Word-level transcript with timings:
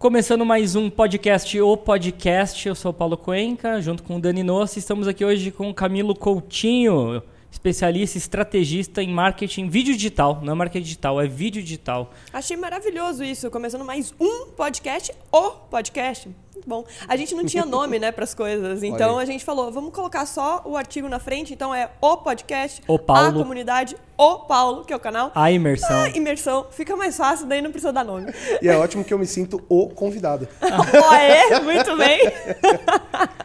Começando 0.00 0.46
mais 0.46 0.76
um 0.76 0.88
podcast, 0.88 1.60
o 1.60 1.76
podcast. 1.76 2.66
Eu 2.66 2.74
sou 2.74 2.90
o 2.90 2.94
Paulo 2.94 3.18
Cuenca, 3.18 3.82
junto 3.82 4.02
com 4.02 4.16
o 4.16 4.18
Dani 4.18 4.42
Nossi. 4.42 4.78
Estamos 4.78 5.06
aqui 5.06 5.22
hoje 5.22 5.50
com 5.50 5.68
o 5.68 5.74
Camilo 5.74 6.14
Coutinho, 6.14 7.22
especialista 7.50 8.16
estrategista 8.16 9.02
em 9.02 9.12
marketing 9.12 9.68
vídeo 9.68 9.94
digital. 9.94 10.40
Não 10.42 10.52
é 10.52 10.56
marketing 10.56 10.84
digital, 10.84 11.20
é 11.20 11.26
vídeo 11.26 11.62
digital. 11.62 12.10
Achei 12.32 12.56
maravilhoso 12.56 13.24
isso. 13.24 13.50
Começando 13.50 13.84
mais 13.84 14.14
um 14.18 14.46
podcast, 14.46 15.12
o 15.32 15.50
podcast. 15.70 16.28
Muito 16.54 16.68
bom. 16.68 16.84
A 17.08 17.16
gente 17.16 17.34
não 17.34 17.44
tinha 17.44 17.64
nome, 17.64 17.98
né, 17.98 18.12
para 18.12 18.24
as 18.24 18.34
coisas. 18.34 18.82
Então 18.90 19.18
a 19.18 19.24
gente 19.24 19.44
falou, 19.44 19.70
vamos 19.70 19.94
colocar 19.94 20.26
só 20.26 20.62
o 20.64 20.76
artigo 20.76 21.08
na 21.08 21.18
frente. 21.18 21.54
Então 21.54 21.74
é 21.74 21.90
o 22.00 22.16
podcast, 22.18 22.82
o 22.86 22.98
Paulo. 22.98 23.28
a 23.28 23.32
comunidade, 23.32 23.96
o 24.16 24.38
Paulo, 24.40 24.84
que 24.84 24.92
é 24.92 24.96
o 24.96 25.00
canal. 25.00 25.30
A 25.34 25.50
imersão. 25.50 26.02
A 26.02 26.08
imersão. 26.10 26.66
Fica 26.70 26.96
mais 26.96 27.16
fácil, 27.16 27.46
daí 27.46 27.62
não 27.62 27.70
precisa 27.70 27.92
dar 27.92 28.04
nome. 28.04 28.32
E 28.60 28.68
é 28.68 28.76
ótimo 28.76 29.04
que 29.04 29.14
eu 29.14 29.18
me 29.18 29.26
sinto 29.26 29.62
o 29.68 29.88
convidado. 29.88 30.48
Ó, 30.60 31.14
é? 31.14 31.60
Muito 31.60 31.96
bem. 31.96 32.20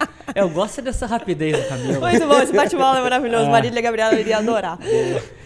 Eu 0.36 0.50
gosto 0.50 0.82
dessa 0.82 1.06
rapidez 1.06 1.58
do 1.58 1.70
Camilo. 1.70 2.02
Muito 2.02 2.28
bom, 2.28 2.40
esse 2.42 2.52
bate-bola 2.52 3.00
é 3.00 3.02
maravilhoso. 3.02 3.46
É. 3.46 3.50
Marília 3.50 3.82
Gabriela 3.82 4.20
iria 4.20 4.38
adorar. 4.38 4.78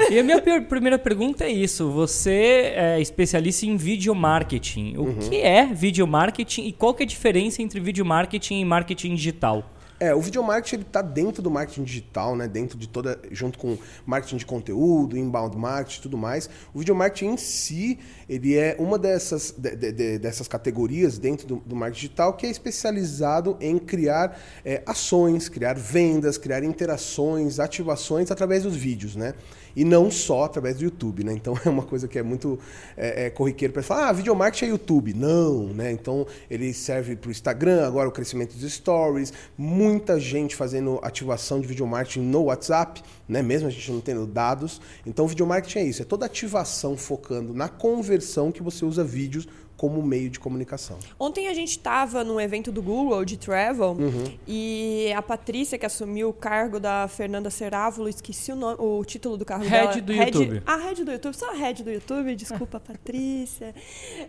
E 0.10 0.18
a 0.18 0.24
minha 0.24 0.42
primeira 0.42 0.98
pergunta 0.98 1.44
é 1.44 1.50
isso. 1.50 1.92
Você 1.92 2.74
é 2.76 3.00
especialista 3.00 3.68
em 3.68 3.78
vídeo 3.78 4.16
marketing. 4.16 4.96
O 4.98 5.04
uhum. 5.04 5.16
que 5.20 5.38
é 5.38 5.68
vídeo 5.68 6.08
marketing 6.08 6.66
e 6.66 6.72
qual 6.72 6.96
que 6.96 7.04
é 7.04 7.06
a 7.06 7.08
diferença 7.08 7.62
entre 7.62 7.80
vídeo 7.80 8.04
marketing 8.04 8.62
e 8.62 8.66
marketing 8.66 9.14
digital? 9.14 9.64
É, 10.00 10.16
o 10.16 10.22
video 10.22 10.42
marketing 10.42 10.76
ele 10.78 10.84
está 10.84 11.02
dentro 11.02 11.42
do 11.42 11.52
marketing 11.52 11.84
digital, 11.84 12.36
né? 12.36 12.48
Dentro 12.48 12.78
de 12.78 12.88
toda, 12.88 13.20
junto 13.32 13.60
com 13.60 13.78
marketing 14.06 14.38
de 14.38 14.46
conteúdo, 14.46 15.18
inbound 15.18 15.58
marketing, 15.58 16.02
tudo 16.02 16.18
mais. 16.18 16.50
O 16.74 16.80
video 16.80 16.96
marketing 16.96 17.34
em 17.34 17.38
si, 17.38 18.00
ele 18.28 18.56
é 18.56 18.78
uma 18.80 18.98
dessas, 18.98 19.54
de, 19.58 19.76
de, 19.76 20.18
dessas 20.18 20.48
categorias 20.48 21.18
dentro 21.18 21.46
do, 21.46 21.56
do, 21.58 21.76
marketing 21.76 22.00
digital 22.00 22.34
que 22.34 22.46
é 22.46 22.50
especializado 22.50 23.58
em 23.60 23.78
criar 23.78 24.40
é, 24.64 24.82
ações, 24.86 25.50
criar 25.50 25.76
vendas, 25.76 26.38
criar 26.38 26.64
interações, 26.64 27.60
ativações 27.60 28.32
através 28.32 28.64
dos 28.64 28.76
vídeos, 28.76 29.18
né? 29.18 29.34
E 29.76 29.84
não 29.84 30.10
só 30.10 30.44
através 30.44 30.78
do 30.78 30.84
YouTube, 30.84 31.24
né? 31.24 31.34
Então 31.34 31.58
é 31.66 31.70
uma 31.70 31.84
coisa 31.84 32.08
que 32.08 32.18
é 32.18 32.24
muito 32.24 32.60
é, 32.98 33.26
é 33.26 33.30
corriqueiro 33.30 33.74
para 33.74 33.84
falar, 33.84 34.10
ah, 34.10 34.14
video 34.14 34.36
marketing 34.36 34.66
é 34.66 34.68
YouTube. 34.70 35.14
Não, 35.14 35.68
né? 35.68 35.92
Então 35.92 36.26
ele 36.50 36.74
serve 36.74 37.16
para 37.16 37.30
o 37.30 37.32
Instagram, 37.32 37.86
agora 37.86 38.08
o 38.08 38.12
crescimento 38.12 38.56
dos 38.56 38.72
stories, 38.72 39.34
muita 39.58 40.20
gente 40.20 40.56
fazendo 40.56 41.00
ativação 41.04 41.60
de 41.60 41.68
video 41.68 41.86
marketing 41.88 42.22
no 42.22 42.44
WhatsApp, 42.44 43.02
né? 43.28 43.42
Mesmo 43.42 43.68
a 43.68 43.72
gente 43.72 43.92
não 43.92 44.02
tendo 44.02 44.26
dados. 44.26 44.82
Então 45.06 45.26
o 45.26 45.28
video 45.28 45.46
marketing 45.46 45.80
é 45.80 45.84
isso, 45.84 46.02
é 46.02 46.06
toda 46.06 46.26
ativação 46.26 46.98
focando 46.98 47.54
na 47.54 47.68
conversão 47.68 48.52
que 48.52 48.64
você 48.64 48.86
usa 48.86 49.04
vídeos 49.04 49.48
como 49.80 50.04
meio 50.04 50.30
de 50.30 50.42
comunicação. 50.42 51.00
Ontem 51.18 51.48
a 51.48 51.54
gente 51.54 51.70
estava 51.70 52.22
num 52.22 52.38
evento 52.38 52.70
do 52.70 52.82
Google 52.82 53.24
de 53.24 53.38
Travel 53.38 53.92
uhum. 53.92 54.38
e 54.46 55.10
a 55.16 55.22
Patrícia, 55.22 55.78
que 55.78 55.86
assumiu 55.86 56.28
o 56.28 56.34
cargo 56.34 56.82
da 56.82 57.08
Fernanda 57.08 57.50
Cerávulo, 57.50 58.10
esqueci 58.10 58.52
o, 58.52 58.58
nome, 58.58 58.76
o 58.78 59.06
título 59.06 59.38
do 59.38 59.46
cargo 59.46 59.64
head 59.64 60.02
dela. 60.02 60.02
Do 60.02 60.12
head 60.12 60.32
do 60.32 60.44
YouTube. 60.44 60.64
A 60.66 60.76
head 60.76 61.04
do 61.06 61.12
YouTube, 61.14 61.34
só 61.34 61.52
a 61.52 61.54
head 61.54 61.82
do 61.82 61.92
YouTube, 61.92 62.36
desculpa, 62.36 62.78
Patrícia. 62.86 63.74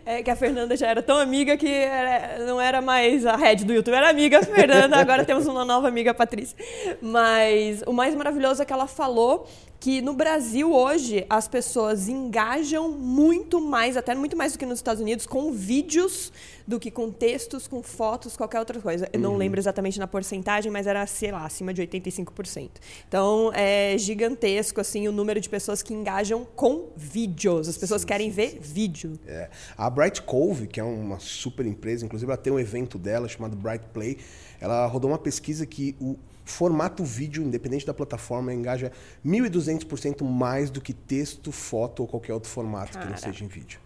É 0.05 0.23
que 0.23 0.31
a 0.31 0.37
Fernanda 0.37 0.77
já 0.77 0.87
era 0.87 1.03
tão 1.03 1.19
amiga 1.19 1.57
que 1.57 1.67
era, 1.67 2.45
não 2.45 2.61
era 2.61 2.81
mais 2.81 3.25
a 3.25 3.35
head 3.35 3.65
do 3.65 3.73
YouTube, 3.73 3.93
era 3.93 4.09
amiga 4.09 4.41
Fernanda, 4.43 4.95
agora 4.95 5.25
temos 5.25 5.47
uma 5.47 5.65
nova 5.65 5.89
amiga, 5.89 6.11
a 6.11 6.13
Patrícia. 6.13 6.57
Mas 7.01 7.83
o 7.85 7.91
mais 7.91 8.15
maravilhoso 8.15 8.61
é 8.61 8.65
que 8.65 8.71
ela 8.71 8.87
falou 8.87 9.45
que 9.81 9.99
no 9.99 10.13
Brasil 10.13 10.71
hoje 10.71 11.25
as 11.27 11.47
pessoas 11.47 12.07
engajam 12.07 12.91
muito 12.91 13.59
mais, 13.59 13.97
até 13.97 14.13
muito 14.13 14.37
mais 14.37 14.53
do 14.53 14.59
que 14.59 14.65
nos 14.65 14.77
Estados 14.77 15.01
Unidos, 15.01 15.25
com 15.25 15.51
vídeos 15.51 16.31
do 16.67 16.79
que 16.79 16.91
com 16.91 17.11
textos, 17.11 17.67
com 17.67 17.81
fotos, 17.81 18.37
qualquer 18.37 18.59
outra 18.59 18.79
coisa. 18.79 19.09
Eu 19.11 19.19
não 19.19 19.31
uhum. 19.31 19.37
lembro 19.37 19.59
exatamente 19.59 19.97
na 19.97 20.05
porcentagem, 20.05 20.71
mas 20.71 20.85
era, 20.85 21.07
sei 21.07 21.31
lá, 21.31 21.45
acima 21.45 21.73
de 21.73 21.81
85%. 21.81 22.69
Então 23.07 23.51
é 23.55 23.97
gigantesco 23.97 24.79
assim 24.79 25.07
o 25.07 25.11
número 25.11 25.41
de 25.41 25.49
pessoas 25.49 25.81
que 25.81 25.95
engajam 25.95 26.45
com 26.55 26.89
vídeos. 26.95 27.67
As 27.67 27.75
pessoas 27.75 28.01
sim, 28.01 28.07
querem 28.07 28.29
sim, 28.29 28.35
ver 28.35 28.49
sim. 28.51 28.59
vídeo. 28.61 29.19
É. 29.25 29.49
A 29.75 29.89
Bright 29.89 30.21
Cove, 30.21 30.67
que 30.67 30.79
é 30.79 30.83
uma 30.83 31.17
super 31.17 31.65
empresa, 31.65 32.05
inclusive 32.05 32.31
ela 32.31 32.37
tem 32.37 32.53
um 32.53 32.59
evento 32.59 32.99
dela 32.99 33.27
chamado 33.27 33.57
Bright 33.57 33.85
Play, 33.91 34.19
ela 34.59 34.85
rodou 34.85 35.09
uma 35.09 35.17
pesquisa 35.17 35.65
que 35.65 35.95
o 35.99 36.15
formato 36.51 37.03
vídeo, 37.03 37.43
independente 37.43 37.85
da 37.85 37.93
plataforma, 37.93 38.53
engaja 38.53 38.91
1.200% 39.25 40.23
mais 40.23 40.69
do 40.69 40.81
que 40.81 40.93
texto, 40.93 41.51
foto 41.51 42.01
ou 42.01 42.07
qualquer 42.07 42.33
outro 42.33 42.49
formato 42.49 42.93
Cara. 42.93 43.05
que 43.05 43.11
não 43.11 43.17
seja 43.17 43.43
em 43.43 43.47
vídeo. 43.47 43.79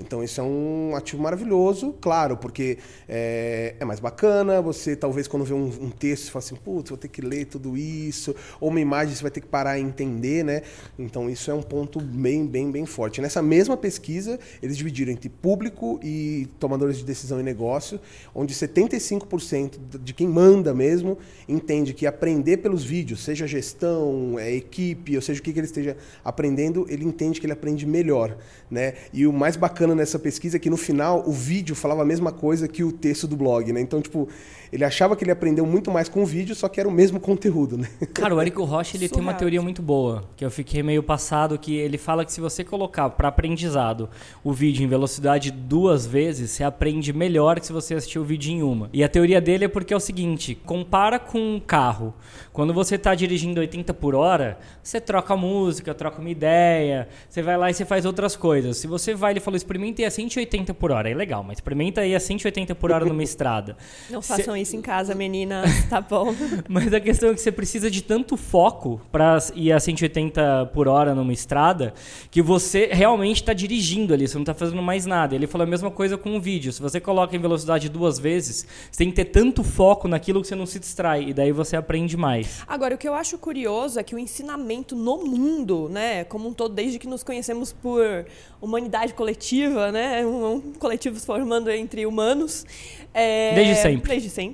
Então 0.00 0.24
isso 0.24 0.40
é 0.40 0.44
um 0.44 0.96
ativo 0.96 1.22
maravilhoso, 1.22 1.94
claro, 2.00 2.36
porque 2.36 2.78
é, 3.06 3.74
é 3.78 3.84
mais 3.84 4.00
bacana, 4.00 4.60
você 4.60 4.96
talvez 4.96 5.28
quando 5.28 5.44
vê 5.44 5.52
um, 5.52 5.66
um 5.66 5.90
texto, 5.90 6.24
você 6.24 6.30
fala 6.30 6.44
assim, 6.44 6.56
putz, 6.56 6.88
vou 6.88 6.98
ter 6.98 7.08
que 7.08 7.20
ler 7.20 7.44
tudo 7.44 7.76
isso, 7.76 8.34
ou 8.58 8.70
uma 8.70 8.80
imagem 8.80 9.14
você 9.14 9.22
vai 9.22 9.30
ter 9.30 9.42
que 9.42 9.46
parar 9.46 9.78
e 9.78 9.82
entender, 9.82 10.42
né? 10.42 10.62
Então 10.98 11.28
isso 11.28 11.50
é 11.50 11.54
um 11.54 11.62
ponto 11.62 12.00
bem, 12.00 12.46
bem, 12.46 12.70
bem 12.70 12.86
forte. 12.86 13.20
Nessa 13.20 13.42
mesma 13.42 13.76
pesquisa, 13.76 14.40
eles 14.62 14.76
dividiram 14.76 15.12
entre 15.12 15.28
público 15.28 16.00
e 16.02 16.48
tomadores 16.58 16.96
de 16.96 17.04
decisão 17.04 17.38
e 17.38 17.42
negócio, 17.42 18.00
onde 18.34 18.54
75% 18.54 19.78
de 20.02 20.14
quem 20.14 20.26
manda 20.26 20.72
mesmo 20.72 21.18
entende 21.46 21.92
que 21.92 22.06
aprender 22.06 22.58
pelos 22.58 22.82
vídeos, 22.82 23.22
seja 23.22 23.46
gestão, 23.46 24.38
é, 24.38 24.50
equipe, 24.50 25.14
ou 25.14 25.22
seja 25.22 25.40
o 25.40 25.42
que, 25.42 25.52
que 25.52 25.58
ele 25.58 25.66
esteja 25.66 25.96
aprendendo, 26.24 26.86
ele 26.88 27.04
entende 27.04 27.38
que 27.38 27.44
ele 27.46 27.52
aprende 27.52 27.84
melhor, 27.86 28.38
né? 28.70 28.94
E 29.12 29.26
o 29.26 29.32
mais 29.32 29.56
bacana 29.56 29.89
bacana 29.90 29.94
nessa 29.94 30.18
pesquisa 30.18 30.56
é 30.56 30.60
que 30.60 30.70
no 30.70 30.76
final 30.76 31.24
o 31.26 31.32
vídeo 31.32 31.74
falava 31.74 32.02
a 32.02 32.04
mesma 32.04 32.32
coisa 32.32 32.68
que 32.68 32.82
o 32.82 32.92
texto 32.92 33.26
do 33.26 33.36
blog, 33.36 33.72
né? 33.72 33.80
Então, 33.80 34.00
tipo, 34.00 34.28
ele 34.72 34.84
achava 34.84 35.16
que 35.16 35.24
ele 35.24 35.32
aprendeu 35.32 35.66
muito 35.66 35.90
mais 35.90 36.08
com 36.08 36.22
o 36.22 36.26
vídeo, 36.26 36.54
só 36.54 36.68
que 36.68 36.78
era 36.78 36.88
o 36.88 36.92
mesmo 36.92 37.18
conteúdo, 37.18 37.76
né? 37.76 37.88
Cara, 38.14 38.34
o 38.34 38.40
Érico 38.40 38.62
Rocha, 38.64 38.96
ele 38.96 39.08
tem 39.08 39.20
uma 39.20 39.34
teoria 39.34 39.60
muito 39.60 39.82
boa, 39.82 40.24
que 40.36 40.44
eu 40.44 40.50
fiquei 40.50 40.82
meio 40.82 41.02
passado, 41.02 41.58
que 41.58 41.74
ele 41.74 41.98
fala 41.98 42.24
que 42.24 42.32
se 42.32 42.40
você 42.40 42.62
colocar 42.62 43.10
para 43.10 43.28
aprendizado 43.28 44.08
o 44.44 44.52
vídeo 44.52 44.84
em 44.84 44.88
velocidade 44.88 45.50
duas 45.50 46.06
vezes, 46.06 46.50
você 46.50 46.62
aprende 46.62 47.12
melhor 47.12 47.58
que 47.58 47.66
se 47.66 47.72
você 47.72 47.94
assistir 47.94 48.18
o 48.18 48.24
vídeo 48.24 48.52
em 48.52 48.62
uma. 48.62 48.88
E 48.92 49.02
a 49.02 49.08
teoria 49.08 49.40
dele 49.40 49.64
é 49.64 49.68
porque 49.68 49.92
é 49.92 49.96
o 49.96 50.00
seguinte, 50.00 50.54
compara 50.54 51.18
com 51.18 51.38
um 51.38 51.60
carro. 51.60 52.14
Quando 52.52 52.72
você 52.72 52.94
está 52.94 53.14
dirigindo 53.14 53.60
80 53.60 53.92
por 53.94 54.14
hora, 54.14 54.58
você 54.82 55.00
troca 55.00 55.36
música, 55.36 55.94
troca 55.94 56.20
uma 56.20 56.30
ideia, 56.30 57.08
você 57.28 57.42
vai 57.42 57.56
lá 57.56 57.70
e 57.70 57.74
você 57.74 57.84
faz 57.84 58.04
outras 58.04 58.36
coisas. 58.36 58.76
Se 58.76 58.86
você 58.86 59.14
vai, 59.14 59.32
ele 59.32 59.40
falou, 59.40 59.56
experimenta 59.56 60.02
ir 60.02 60.04
a 60.04 60.10
180 60.10 60.74
por 60.74 60.92
hora, 60.92 61.10
é 61.10 61.14
legal, 61.14 61.42
mas 61.42 61.58
experimenta 61.58 62.06
ir 62.06 62.14
a 62.14 62.20
180 62.20 62.74
por 62.74 62.92
hora 62.92 63.04
numa 63.04 63.22
estrada. 63.24 63.76
Não 64.08 64.22
façam 64.22 64.59
isso 64.60 64.76
em 64.76 64.82
casa, 64.82 65.14
meninas, 65.16 65.84
tá 65.88 66.00
bom. 66.00 66.34
Mas 66.68 66.92
a 66.92 67.00
questão 67.00 67.30
é 67.30 67.34
que 67.34 67.40
você 67.40 67.52
precisa 67.52 67.90
de 67.90 68.02
tanto 68.02 68.36
foco 68.36 69.00
para 69.10 69.38
ir 69.54 69.72
a 69.72 69.80
180 69.80 70.70
por 70.72 70.88
hora 70.88 71.14
numa 71.14 71.32
estrada 71.32 71.94
que 72.30 72.42
você 72.42 72.88
realmente 72.92 73.36
está 73.36 73.52
dirigindo 73.52 74.14
ali, 74.14 74.26
você 74.26 74.34
não 74.34 74.42
está 74.42 74.54
fazendo 74.54 74.82
mais 74.82 75.06
nada. 75.06 75.34
Ele 75.34 75.46
falou 75.46 75.66
a 75.66 75.70
mesma 75.70 75.90
coisa 75.90 76.16
com 76.16 76.36
o 76.36 76.40
vídeo. 76.40 76.72
Se 76.72 76.80
você 76.80 77.00
coloca 77.00 77.34
em 77.34 77.38
velocidade 77.38 77.88
duas 77.88 78.18
vezes, 78.18 78.66
você 78.90 78.98
tem 78.98 79.10
que 79.10 79.16
ter 79.16 79.26
tanto 79.26 79.62
foco 79.62 80.08
naquilo 80.08 80.40
que 80.40 80.48
você 80.48 80.54
não 80.54 80.66
se 80.66 80.78
distrai 80.78 81.24
e 81.28 81.34
daí 81.34 81.52
você 81.52 81.76
aprende 81.76 82.16
mais. 82.16 82.62
Agora, 82.66 82.94
o 82.94 82.98
que 82.98 83.08
eu 83.08 83.14
acho 83.14 83.38
curioso 83.38 83.98
é 83.98 84.02
que 84.02 84.14
o 84.14 84.18
ensinamento 84.18 84.94
no 84.94 85.18
mundo, 85.24 85.88
né, 85.88 86.24
como 86.24 86.48
um 86.48 86.52
todo, 86.52 86.74
desde 86.74 86.98
que 86.98 87.06
nos 87.06 87.22
conhecemos 87.22 87.72
por 87.72 88.26
humanidade 88.60 89.14
coletiva, 89.14 89.90
né, 89.90 90.24
um, 90.24 90.54
um 90.54 90.60
coletivo 90.74 91.18
se 91.18 91.26
formando 91.26 91.70
entre 91.70 92.06
humanos, 92.06 92.64
é, 93.12 93.54
desde 93.54 93.76
sempre. 93.76 94.08
Desde 94.10 94.30
sempre 94.30 94.49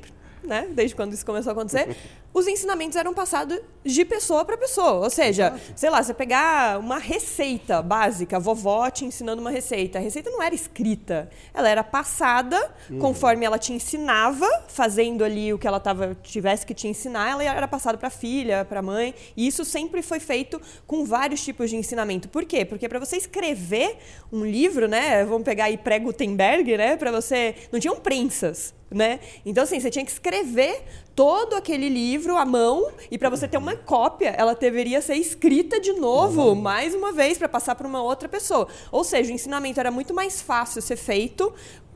né? 0.46 0.68
Desde 0.70 0.94
quando 0.94 1.12
isso 1.12 1.26
começou 1.26 1.50
a 1.50 1.52
acontecer, 1.52 1.96
os 2.32 2.46
ensinamentos 2.46 2.96
eram 2.96 3.14
passados 3.14 3.58
de 3.82 4.04
pessoa 4.04 4.44
para 4.44 4.56
pessoa. 4.56 5.04
Ou 5.04 5.10
seja, 5.10 5.58
sei 5.74 5.88
lá, 5.90 6.02
você 6.02 6.12
pegar 6.12 6.78
uma 6.78 6.98
receita 6.98 7.80
básica, 7.80 8.38
vovó 8.38 8.90
te 8.90 9.04
ensinando 9.04 9.40
uma 9.40 9.50
receita. 9.50 9.98
A 9.98 10.02
receita 10.02 10.30
não 10.30 10.42
era 10.42 10.54
escrita, 10.54 11.30
ela 11.54 11.68
era 11.68 11.82
passada 11.82 12.70
uhum. 12.90 12.98
conforme 12.98 13.46
ela 13.46 13.58
te 13.58 13.72
ensinava, 13.72 14.46
fazendo 14.68 15.24
ali 15.24 15.52
o 15.52 15.58
que 15.58 15.66
ela 15.66 15.80
tava, 15.80 16.14
tivesse 16.22 16.66
que 16.66 16.74
te 16.74 16.86
ensinar, 16.86 17.30
ela 17.30 17.42
era 17.42 17.66
passada 17.66 17.96
para 17.96 18.10
filha, 18.10 18.64
para 18.64 18.82
mãe. 18.82 19.14
E 19.36 19.46
isso 19.46 19.64
sempre 19.64 20.02
foi 20.02 20.20
feito 20.20 20.60
com 20.86 21.04
vários 21.04 21.42
tipos 21.42 21.70
de 21.70 21.76
ensinamento. 21.76 22.28
Por 22.28 22.44
quê? 22.44 22.64
Porque 22.64 22.88
para 22.88 22.98
você 22.98 23.16
escrever 23.16 23.96
um 24.30 24.44
livro, 24.44 24.86
né? 24.86 25.24
Vamos 25.24 25.44
pegar 25.44 25.64
aí 25.64 25.78
pré-Gutenberg, 25.78 26.76
né? 26.76 26.96
Para 26.96 27.10
você. 27.10 27.54
Não 27.72 27.80
tinham 27.80 27.96
prensas 27.96 28.75
né? 28.90 29.20
Então, 29.44 29.64
assim, 29.64 29.80
você 29.80 29.90
tinha 29.90 30.04
que 30.04 30.10
escrever 30.10 30.82
todo 31.14 31.54
aquele 31.56 31.88
livro 31.88 32.36
à 32.36 32.44
mão 32.44 32.90
e 33.10 33.18
para 33.18 33.30
você 33.30 33.48
ter 33.48 33.56
uma 33.56 33.74
cópia, 33.74 34.34
ela 34.36 34.54
deveria 34.54 35.00
ser 35.00 35.14
escrita 35.14 35.80
de 35.80 35.92
novo, 35.94 36.48
uhum. 36.48 36.54
mais 36.54 36.94
uma 36.94 37.12
vez, 37.12 37.38
para 37.38 37.48
passar 37.48 37.74
para 37.74 37.86
uma 37.86 38.02
outra 38.02 38.28
pessoa. 38.28 38.68
Ou 38.92 39.02
seja, 39.02 39.30
o 39.30 39.34
ensinamento 39.34 39.80
era 39.80 39.90
muito 39.90 40.14
mais 40.14 40.40
fácil 40.40 40.80
ser 40.82 40.96
feito 40.96 41.52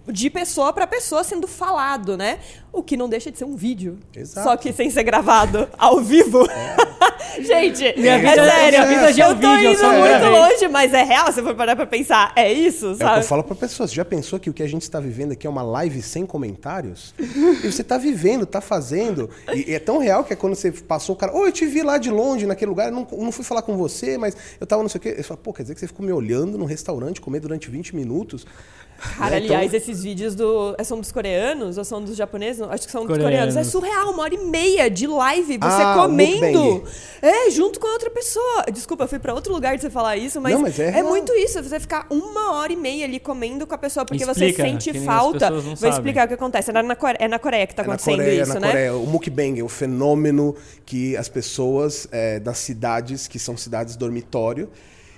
de 0.09 0.29
pessoa 0.31 0.73
para 0.73 0.87
pessoa 0.87 1.23
sendo 1.23 1.47
falado, 1.47 2.17
né? 2.17 2.39
O 2.73 2.83
que 2.83 2.97
não 2.97 3.09
deixa 3.09 3.31
de 3.31 3.39
ser 3.39 3.45
um 3.45 3.57
vídeo. 3.57 3.99
Exato. 4.17 4.49
Só 4.49 4.57
que 4.57 4.73
sem 4.73 4.91
ser 4.91 5.03
gravado 5.03 5.69
ao 5.79 6.01
vivo. 6.01 6.47
Gente, 7.41 7.95
Minha 7.99 8.15
é 8.15 8.19
vida- 8.19 8.51
sério. 8.51 8.79
minha 8.81 8.87
vida 8.89 9.13
já 9.13 9.25
é 9.27 9.31
eu 9.31 9.35
tô 9.35 9.41
vídeo, 9.53 9.65
eu 9.67 9.71
indo 9.73 9.79
só 9.81 9.89
muito 9.93 10.03
gravei. 10.09 10.29
longe, 10.31 10.69
mas 10.69 10.93
é 10.93 11.03
real. 11.05 11.33
Se 11.33 11.43
for 11.43 11.55
parar 11.55 11.77
pra 11.77 11.87
pensar, 11.87 12.33
é 12.35 12.53
isso, 12.53 12.87
É 12.87 12.89
o 12.91 12.93
que 12.93 12.99
sabe? 13.05 13.19
eu 13.21 13.23
falo 13.25 13.45
pra 13.45 13.55
pessoas. 13.55 13.93
Já 13.93 14.05
pensou 14.05 14.39
que 14.41 14.51
o 14.51 14.53
que 14.53 14.63
a 14.63 14.69
gente 14.69 14.83
está 14.83 14.99
vivendo 15.01 15.33
aqui 15.33 15.47
é 15.47 15.51
uma 15.51 15.63
live 15.63 16.03
sem 16.03 16.27
comentários? 16.27 17.15
e 17.19 17.71
você 17.71 17.85
tá 17.85 17.99
vivendo, 17.99 18.47
tá 18.47 18.61
fazendo. 18.61 19.31
E, 19.55 19.73
é 19.75 19.79
tão 19.79 19.99
real 19.99 20.25
que 20.25 20.33
é 20.33 20.37
quando 20.37 20.55
você 20.55 20.73
passou 20.73 21.15
o 21.15 21.19
cara. 21.19 21.33
Ô, 21.35 21.47
eu 21.47 21.53
te 21.53 21.67
vi 21.67 21.83
lá 21.83 21.99
de 21.99 22.11
longe 22.11 22.47
naquele 22.47 22.69
lugar, 22.69 22.89
eu 22.89 22.93
não, 22.93 23.07
não 23.19 23.33
fui 23.33 23.45
falar 23.45 23.63
com 23.63 23.77
você, 23.77 24.19
mas 24.19 24.37
eu 24.61 24.67
tava 24.67 24.83
não 24.83 24.89
sei 24.89 24.99
o 24.99 25.03
quê. 25.03 25.15
Eu 25.19 25.25
falo, 25.25 25.39
pô, 25.39 25.53
quer 25.53 25.63
dizer 25.63 25.75
que 25.75 25.81
você 25.81 25.87
ficou 25.87 26.05
me 26.05 26.13
olhando 26.13 26.59
no 26.59 26.65
restaurante 26.65 27.21
comer 27.21 27.41
durante 27.41 27.71
20 27.71 27.95
minutos? 27.95 28.45
Cara, 29.17 29.37
aliás, 29.37 29.67
Então- 29.69 29.77
esses 29.79 30.03
vídeos 30.03 30.35
do. 30.35 30.77
São 30.85 31.01
dos 31.01 31.11
coreanos 31.11 31.79
ou 31.79 31.85
são 31.85 32.03
dos 32.03 32.17
japoneses? 32.17 32.61
Acho 32.63 32.85
que 32.87 32.93
são 32.93 33.07
dos 33.07 33.17
Coreanos. 33.17 33.55
coreanos. 33.55 33.57
É 33.57 33.65
surreal, 33.65 34.11
uma 34.13 34.23
hora 34.23 34.35
e 34.35 34.39
meia 34.45 34.91
de 34.91 35.07
live, 35.07 35.57
você 35.59 35.83
Ah, 35.83 35.95
comendo. 35.97 36.85
É, 37.23 37.51
junto 37.51 37.81
com 37.81 37.89
outra 37.89 38.11
pessoa. 38.11 38.65
Desculpa, 38.73 39.05
eu 39.05 39.09
fui 39.09 39.19
pra 39.19 39.33
outro 39.35 39.53
lugar 39.53 39.75
de 39.77 39.83
você 39.83 39.91
falar 39.91 40.17
isso, 40.17 40.41
mas, 40.41 40.53
Não, 40.53 40.61
mas 40.63 40.79
é 40.79 40.91
real. 40.91 41.07
muito 41.09 41.33
isso. 41.33 41.63
Você 41.63 41.81
ficar 41.81 42.07
uma 42.11 42.53
hora 42.53 42.73
e 42.73 42.77
meia 42.77 43.05
ali 43.07 43.19
comendo 43.19 43.67
com 43.67 43.75
a 43.75 43.79
pessoa 43.79 44.05
porque 44.05 44.23
Explica, 44.23 44.53
você 44.63 44.63
sente 44.63 45.01
falta. 45.01 45.51
Vou 45.51 45.77
sabem. 45.77 45.91
explicar 45.97 46.25
o 46.27 46.29
que 46.29 46.35
acontece. 46.35 46.71
É 46.71 46.73
na, 46.75 46.97
é 47.19 47.29
na 47.29 47.39
Coreia 47.39 47.67
que 47.67 47.75
tá 47.75 47.83
É 47.83 47.87
acontecendo 47.87 48.17
Coreia, 48.17 48.43
isso, 48.43 48.55
na 48.55 48.61
né? 48.61 48.67
Coreia. 48.69 48.95
O 48.95 49.07
mukbang 49.07 49.59
é 49.61 49.63
o 49.63 49.69
fenômeno 49.69 50.55
que 50.85 51.17
as 51.17 51.29
pessoas 51.29 52.07
é, 52.13 52.39
das 52.39 52.59
cidades, 52.59 53.27
que 53.27 53.39
são 53.39 53.57
cidades 53.57 53.97
dormitório, 53.97 54.69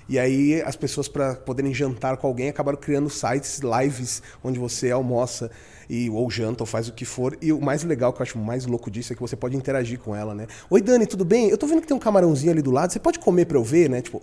e 0.07 0.19
aí 0.19 0.61
as 0.61 0.75
pessoas, 0.75 1.07
para 1.07 1.35
poderem 1.35 1.73
jantar 1.73 2.17
com 2.17 2.27
alguém, 2.27 2.49
acabaram 2.49 2.77
criando 2.77 3.09
sites, 3.09 3.59
lives, 3.59 4.21
onde 4.43 4.59
você 4.59 4.91
almoça 4.91 5.49
e, 5.89 6.09
ou 6.09 6.29
janta, 6.29 6.63
ou 6.63 6.67
faz 6.67 6.87
o 6.87 6.93
que 6.93 7.05
for. 7.05 7.37
E 7.41 7.51
o 7.51 7.61
mais 7.61 7.83
legal, 7.83 8.11
que 8.13 8.21
eu 8.21 8.23
acho 8.23 8.37
mais 8.37 8.65
louco 8.65 8.89
disso, 8.89 9.13
é 9.13 9.15
que 9.15 9.21
você 9.21 9.35
pode 9.35 9.55
interagir 9.55 9.99
com 9.99 10.15
ela, 10.15 10.33
né? 10.33 10.47
Oi, 10.69 10.81
Dani, 10.81 11.05
tudo 11.05 11.25
bem? 11.25 11.49
Eu 11.49 11.57
tô 11.57 11.67
vendo 11.67 11.81
que 11.81 11.87
tem 11.87 11.95
um 11.95 11.99
camarãozinho 11.99 12.51
ali 12.51 12.61
do 12.61 12.71
lado, 12.71 12.91
você 12.91 12.99
pode 12.99 13.19
comer 13.19 13.45
pra 13.45 13.57
eu 13.57 13.63
ver, 13.63 13.89
né? 13.89 14.01
Tipo, 14.01 14.21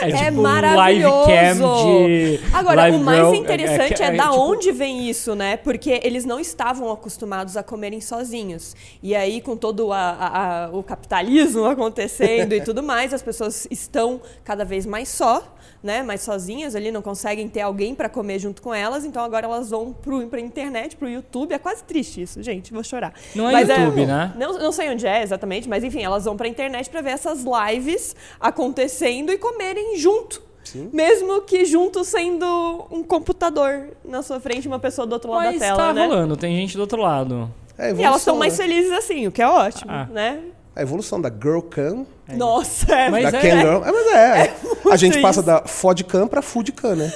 É, 0.00 0.10
É 0.10 0.24
tipo 0.26 0.38
um 0.38 0.42
maravilhoso. 0.42 1.28
live 1.28 1.58
cam 1.58 1.84
de. 1.84 2.40
Agora, 2.52 2.82
live 2.82 2.96
o 2.98 3.00
mais 3.00 3.18
girl, 3.18 3.34
interessante 3.34 4.02
é, 4.02 4.06
é 4.06 4.10
da 4.16 4.24
tipo- 4.30 4.36
onde 4.40 4.70
vem 4.70 5.08
isso, 5.08 5.34
né? 5.34 5.56
Porque 5.56 6.00
eles 6.04 6.24
não 6.24 6.38
estavam 6.38 6.90
acostumados 6.92 7.56
a 7.56 7.62
comerem 7.62 8.00
sozinhos. 8.00 8.76
E 9.02 9.14
aí, 9.14 9.40
com 9.40 9.56
todo 9.56 9.92
a- 9.92 9.98
a- 9.98 10.64
a- 10.66 10.70
o 10.72 10.82
capitalismo 10.82 11.64
acontecendo 11.66 12.52
e 12.54 12.60
tudo 12.60 12.82
mais, 12.82 13.12
as 13.12 13.22
pessoas 13.22 13.66
estão 13.70 14.20
cada 14.44 14.64
vez 14.64 14.86
mais 14.86 15.08
só, 15.08 15.42
né? 15.82 16.02
Mais 16.02 16.20
sozinhas 16.22 16.74
ali, 16.76 16.90
não 16.90 17.02
conseguem 17.02 17.48
ter 17.48 17.60
alguém 17.62 17.94
para 17.94 18.08
comer 18.08 18.38
junto 18.38 18.62
com 18.62 18.72
elas. 18.72 19.04
Então 19.04 19.22
agora 19.24 19.46
elas 19.46 19.70
vão 19.70 19.92
pro, 19.92 20.26
pra 20.28 20.40
internet, 20.40 20.96
pro 20.96 21.08
YouTube. 21.08 21.52
É 21.52 21.58
quase 21.58 21.82
triste 21.84 22.22
isso, 22.22 22.42
gente. 22.42 22.72
Vou 22.72 22.84
chorar. 22.84 23.12
Não 23.34 23.48
é 23.48 23.52
Mas 23.52 23.68
YouTube, 23.68 24.06
né? 24.06 24.32
Não, 24.38 24.58
não 24.58 24.72
sei 24.72 24.90
onde 24.90 25.06
é 25.06 25.22
exatamente, 25.22 25.68
mas 25.68 25.82
enfim, 25.84 26.02
elas 26.02 26.24
vão 26.24 26.36
pra 26.36 26.46
internet 26.48 26.88
pra 26.88 27.00
ver 27.00 27.10
essas 27.10 27.44
lives 27.44 28.14
acontecendo 28.40 29.32
e 29.32 29.38
comerem 29.38 29.96
junto. 29.96 30.42
Sim. 30.64 30.88
Mesmo 30.92 31.40
que 31.42 31.64
junto 31.64 32.04
sendo 32.04 32.86
um 32.90 33.02
computador 33.02 33.88
na 34.04 34.22
sua 34.22 34.38
frente 34.38 34.64
e 34.64 34.68
uma 34.68 34.78
pessoa 34.78 35.06
do 35.06 35.12
outro 35.14 35.30
lado 35.32 35.44
Mas 35.46 35.58
da 35.58 35.66
tela, 35.66 35.76
tá 35.78 35.92
né? 35.92 36.06
rolando, 36.06 36.36
tem 36.36 36.54
gente 36.56 36.76
do 36.76 36.80
outro 36.80 37.02
lado. 37.02 37.50
é 37.76 37.82
a 37.82 37.86
E 37.86 37.90
evolução, 37.90 38.06
elas 38.08 38.20
estão 38.20 38.36
mais 38.36 38.56
né? 38.58 38.64
felizes 38.64 38.92
assim, 38.92 39.26
o 39.26 39.32
que 39.32 39.42
é 39.42 39.48
ótimo, 39.48 39.90
Ah. 39.90 40.06
né? 40.10 40.40
A 40.74 40.80
evolução 40.80 41.20
da 41.20 41.28
girl 41.28 41.58
cam, 41.60 42.06
Nossa, 42.28 42.94
é, 42.94 43.10
Mas 43.10 43.30
da 43.30 43.38
é, 43.38 43.40
Ken 43.42 43.54
né? 43.56 43.60
Girl. 43.62 43.82
É, 43.84 43.92
mas 43.92 44.06
é. 44.14 44.54
A 44.92 44.96
gente 44.96 45.12
isso. 45.14 45.22
passa 45.22 45.42
da 45.42 45.66
fodcam 45.66 46.28
pra 46.28 46.42
foodcam, 46.42 46.94
né? 46.94 47.12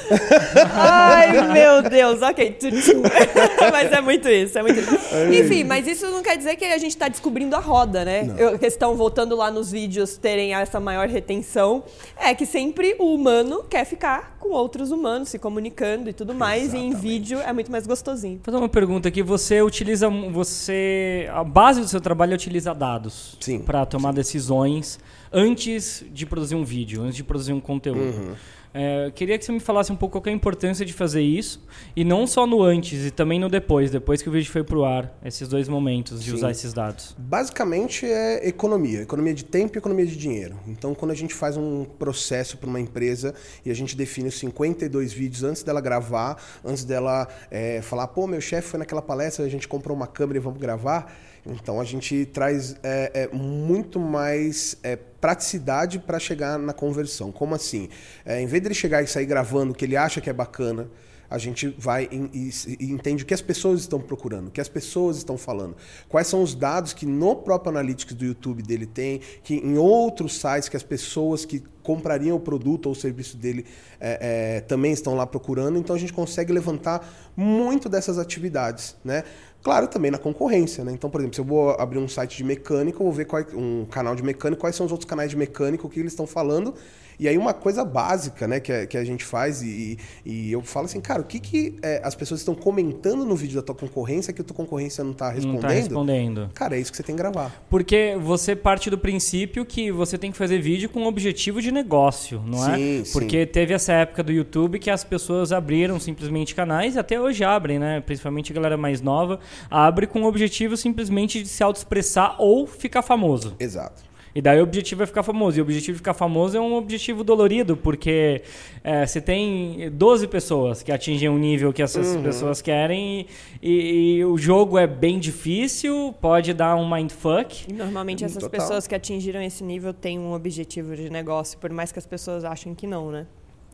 Ai, 0.73 1.53
meu 1.53 1.83
Deus, 1.83 2.23
ok. 2.23 2.59
Mas 3.71 3.93
é 3.93 4.01
muito 4.01 4.29
isso, 4.29 4.59
é 4.59 4.63
muito 4.63 4.79
isso. 4.79 4.97
Enfim, 5.33 5.65
mas 5.65 5.87
isso 5.87 6.07
não 6.11 6.23
quer 6.23 6.37
dizer 6.37 6.57
que 6.57 6.65
a 6.65 6.79
gente 6.79 6.91
está 6.91 7.09
descobrindo 7.09 7.55
a 7.57 7.59
roda, 7.59 8.05
né? 8.05 8.35
Eu, 8.39 8.59
que 8.59 8.67
estão 8.67 8.95
voltando 8.97 9.37
lá 9.37 9.51
nos 9.51 9.71
vídeos 9.71 10.17
terem 10.17 10.55
essa 10.55 10.81
maior 10.81 11.09
retenção. 11.09 11.85
É 12.17 12.35
que 12.35 12.47
sempre 12.47 12.97
o 12.99 13.15
humano 13.15 13.65
quer 13.69 13.85
ficar 13.85 14.37
com 14.39 14.51
outros 14.51 14.91
humanos, 14.91 15.29
se 15.29 15.39
comunicando 15.39 16.09
e 16.09 16.13
tudo 16.13 16.35
mais. 16.35 16.73
E 16.73 16.79
em 16.79 16.89
Exatamente. 16.89 16.97
vídeo 16.97 17.41
é 17.41 17.53
muito 17.53 17.71
mais 17.71 17.87
gostosinho. 17.87 18.37
Vou 18.37 18.45
fazer 18.45 18.57
uma 18.57 18.69
pergunta 18.69 19.09
aqui. 19.09 19.23
Você 19.23 19.61
utiliza. 19.63 20.09
Você. 20.09 21.29
A 21.33 21.45
base 21.45 21.81
do 21.81 21.89
seu 21.89 22.01
trabalho 22.01 22.33
é 22.33 22.35
utilizar 22.35 22.75
dados 22.75 23.37
Sim, 23.41 23.61
para 23.61 23.85
tomar 23.85 24.13
decisões 24.13 24.99
antes 25.33 26.05
de 26.13 26.27
produzir 26.27 26.55
um 26.55 26.65
vídeo, 26.65 27.03
antes 27.03 27.17
de 27.17 27.25
produzir 27.25 27.53
um 27.53 27.61
conteúdo. 27.61 28.01
Uhum. 28.01 28.35
É, 28.79 29.11
queria 29.15 29.39
que 29.39 29.45
você 29.47 29.53
me 29.53 29.59
falasse 29.59 29.91
um 29.91 29.97
pouco 29.97 30.21
qual 30.21 30.31
é 30.31 30.35
a 30.35 30.37
importância 30.37 30.85
de 30.85 30.93
fazer 30.93 31.23
isso. 31.23 31.65
E 31.97 32.05
não 32.05 32.27
só 32.27 32.47
no 32.47 32.63
antes, 32.63 33.07
e 33.07 33.11
também 33.11 33.41
no 33.41 33.49
depois, 33.49 33.91
depois 33.91 34.21
que 34.21 34.29
o 34.29 34.33
vídeo 34.33 34.53
foi 34.53 34.63
pro 34.63 34.85
ar. 34.85 35.19
Esses 35.25 35.49
dois 35.49 35.67
momentos 35.67 36.23
de 36.23 36.29
Sim. 36.29 36.37
usar 36.37 36.51
esses 36.51 36.75
dados. 36.75 37.17
Basicamente 37.17 38.05
é 38.05 38.47
economia, 38.47 39.01
economia 39.01 39.33
de 39.33 39.47
tempo 39.47 39.77
e 39.77 39.79
economia 39.79 40.05
de 40.05 40.15
dinheiro. 40.15 40.57
Então, 40.67 40.95
quando 40.95 41.11
a 41.11 41.15
gente 41.15 41.33
faz 41.33 41.57
um 41.57 41.87
processo 41.87 42.59
para 42.59 42.69
uma 42.69 42.79
empresa 42.79 43.35
e 43.65 43.71
a 43.71 43.75
gente 43.75 43.97
define 43.97 44.29
os 44.29 44.39
52 44.39 45.11
vídeos 45.11 45.43
antes 45.43 45.63
dela 45.63 45.81
gravar, 45.81 46.37
antes 46.63 46.85
dela 46.85 47.27
é, 47.51 47.81
falar, 47.81 48.09
pô, 48.09 48.27
meu 48.27 48.43
chefe 48.43 48.69
foi 48.69 48.79
naquela 48.79 49.01
palestra, 49.01 49.47
a 49.47 49.49
gente 49.49 49.67
comprou 49.67 49.97
uma 49.97 50.07
câmera 50.07 50.39
e 50.39 50.43
vamos 50.43 50.61
gravar. 50.61 51.17
Então, 51.47 51.81
a 51.81 51.85
gente 51.85 52.27
traz 52.27 52.77
é, 52.83 53.11
é, 53.15 53.29
muito 53.35 54.01
mais 54.01 54.77
é, 54.83 54.97
praticidade 55.21 55.99
para 55.99 56.19
chegar 56.19 56.59
na 56.59 56.73
conversão. 56.73 57.33
Como 57.33 57.55
assim? 57.55 57.89
É, 58.25 58.41
em 58.41 58.47
vez 58.47 58.63
dele 58.63 58.75
chegar 58.75 59.03
e 59.03 59.07
sair 59.07 59.27
gravando 59.27 59.73
o 59.73 59.75
que 59.75 59.85
ele 59.85 59.97
acha 59.97 60.21
que 60.21 60.31
é 60.31 60.33
bacana, 60.33 60.89
a 61.29 61.39
gente 61.39 61.75
vai 61.79 62.09
e, 62.11 62.51
e 62.79 62.91
entende 62.91 63.25
o 63.25 63.27
que 63.27 63.35
as 63.35 63.43
pessoas 63.43 63.81
estão 63.81 64.01
procurando, 64.01 64.49
o 64.49 64.51
que 64.51 64.61
as 64.61 64.69
pessoas 64.69 65.17
estão 65.17 65.37
falando, 65.37 65.77
quais 66.09 66.27
são 66.27 66.43
os 66.43 66.55
dados 66.55 66.93
que 66.93 67.05
no 67.05 67.37
próprio 67.37 67.71
Analytics 67.71 68.15
do 68.15 68.25
YouTube 68.25 68.63
dele 68.63 68.87
tem, 68.87 69.21
que 69.43 69.55
em 69.57 69.77
outros 69.77 70.39
sites 70.39 70.69
que 70.69 70.77
as 70.77 70.83
pessoas 70.83 71.45
que 71.45 71.63
comprariam 71.83 72.37
o 72.37 72.41
produto 72.41 72.87
ou 72.87 72.93
o 72.93 72.95
serviço 72.97 73.37
dele 73.37 73.65
é, 74.01 74.57
é, 74.57 74.61
também 74.61 74.93
estão 74.93 75.15
lá 75.15 75.27
procurando, 75.27 75.79
então 75.79 75.95
a 75.95 75.99
gente 75.99 76.13
consegue 76.13 76.53
levantar 76.53 77.09
muito 77.37 77.89
dessas 77.89 78.19
atividades, 78.19 78.97
né? 79.05 79.23
Claro, 79.63 79.89
também 79.89 80.11
na 80.11 80.19
concorrência, 80.19 80.85
né? 80.85 80.93
Então, 80.93 81.11
por 81.11 81.21
exemplo, 81.21 81.35
se 81.35 81.41
eu 81.41 81.45
vou 81.45 81.71
abrir 81.71 81.99
um 81.99 82.09
site 82.09 82.37
de 82.37 82.45
mecânico, 82.45 83.03
eu 83.03 83.05
vou 83.05 83.13
ver 83.13 83.25
qual, 83.25 83.43
um 83.55 83.85
canal 83.91 84.15
de 84.15 84.23
mecânico, 84.23 84.61
quais 84.61 84.77
são 84.77 84.87
os 84.87 84.93
outros 84.93 85.09
canais 85.09 85.31
de 85.31 85.37
mecânico, 85.37 85.87
o 85.87 85.91
que 85.91 85.99
eles 85.99 86.13
estão 86.13 86.27
falando. 86.27 86.75
E 87.19 87.27
aí 87.27 87.39
uma 87.39 87.55
coisa 87.55 87.85
básica, 87.85 88.47
né, 88.47 88.61
que 88.61 88.71
a, 88.71 88.87
que 88.87 88.97
a 88.97 89.05
gente 89.05 89.25
faz, 89.25 89.63
e, 89.63 89.99
e 90.25 90.53
eu 90.53 90.63
falo 90.63 90.85
assim, 90.85 91.01
cara, 91.01 91.21
o 91.23 91.25
que, 91.25 91.41
que 91.41 91.77
é, 91.83 92.01
as 92.05 92.15
pessoas 92.15 92.41
estão 92.41 92.55
comentando 92.55 93.25
no 93.25 93.35
vídeo 93.35 93.57
da 93.57 93.63
tua 93.63 93.75
concorrência 93.75 94.33
que 94.33 94.43
a 94.43 94.45
tua 94.45 94.57
concorrência 94.57 95.03
não 95.03 95.13
está 95.13 95.31
respondendo? 95.31 95.63
Não 95.63 95.69
tá 95.69 95.75
respondendo. 95.75 96.51
Cara, 96.55 96.77
é 96.77 96.81
isso 96.81 96.91
que 96.91 96.97
você 96.97 97.03
tem 97.03 97.15
que 97.15 97.23
gravar. 97.23 97.65
Porque 97.71 98.17
você 98.21 98.55
parte 98.55 98.91
do 98.91 98.99
princípio 98.99 99.65
que 99.65 99.91
você 99.91 100.19
tem 100.19 100.31
que 100.31 100.37
fazer 100.37 100.61
vídeo 100.61 100.89
com 100.91 101.07
objetivo 101.07 101.63
de 101.63 101.73
negócio, 101.73 102.43
não 102.47 102.59
Sim, 102.59 103.01
é? 103.01 103.05
sim. 103.05 103.13
Porque 103.13 103.47
teve 103.47 103.73
essa 103.73 103.93
época 103.93 104.23
do 104.23 104.33
YouTube 104.33 104.79
que 104.79 104.91
as 104.91 105.03
pessoas 105.03 105.53
abriram 105.53 105.99
simplesmente 105.99 106.55
canais, 106.55 106.97
e 106.97 106.99
até 106.99 107.19
hoje 107.19 107.43
abrem, 107.43 107.79
né? 107.79 108.01
Principalmente 108.01 108.53
a 108.53 108.55
galera 108.55 108.77
mais 108.77 109.01
nova, 109.01 109.41
abre 109.71 110.07
com 110.07 110.23
o 110.23 110.27
objetivo 110.27 110.77
simplesmente 110.77 111.43
de 111.43 111.49
se 111.49 111.63
autoexpressar 111.63 112.37
ou 112.41 112.67
ficar 112.67 113.03
famoso. 113.03 113.55
Exato. 113.59 114.05
E 114.35 114.43
daí 114.43 114.61
o 114.61 114.65
objetivo 114.65 115.03
é 115.03 115.07
ficar 115.07 115.23
famoso. 115.23 115.57
E 115.57 115.63
o 115.63 115.65
objetivo 115.65 115.93
de 115.95 115.99
ficar 115.99 116.13
famoso 116.13 116.59
é 116.59 116.61
um 116.61 116.75
objetivo 116.75 117.25
dolorido, 117.25 117.75
porque 117.75 118.43
é, 118.85 119.07
você 119.07 119.19
tem 119.19 119.91
12 119.91 120.29
pessoas 120.29 120.83
que 120.83 120.93
atingem 120.93 121.27
um 121.31 121.39
nível 121.39 121.73
que 121.73 121.81
essas 121.81 122.09
Uhum. 122.15 122.23
pessoas 122.23 122.61
querem 122.61 123.27
e, 123.63 123.71
e- 123.71 124.17
e 124.19 124.25
o 124.27 124.37
jogo 124.37 124.77
é 124.77 124.87
bem 124.87 125.19
difícil, 125.19 126.15
pode 126.21 126.53
dar 126.53 126.77
um 126.77 126.87
mindfuck. 126.87 127.65
E 127.67 127.73
normalmente 127.73 128.27
essas 128.27 128.43
Total. 128.43 128.61
pessoas 128.61 128.87
que 128.87 128.95
atingiram 128.95 129.41
esse 129.41 129.65
nível 129.65 129.95
têm 129.95 130.19
um 130.19 130.35
objetivo 130.35 130.95
de 130.95 131.09
negócio, 131.09 131.57
por 131.59 131.71
mais 131.71 131.91
que 131.91 131.99
as 131.99 132.05
pessoas 132.07 132.45
achem 132.45 132.75
que 132.75 132.87
não, 132.87 133.11
né? 133.11 133.27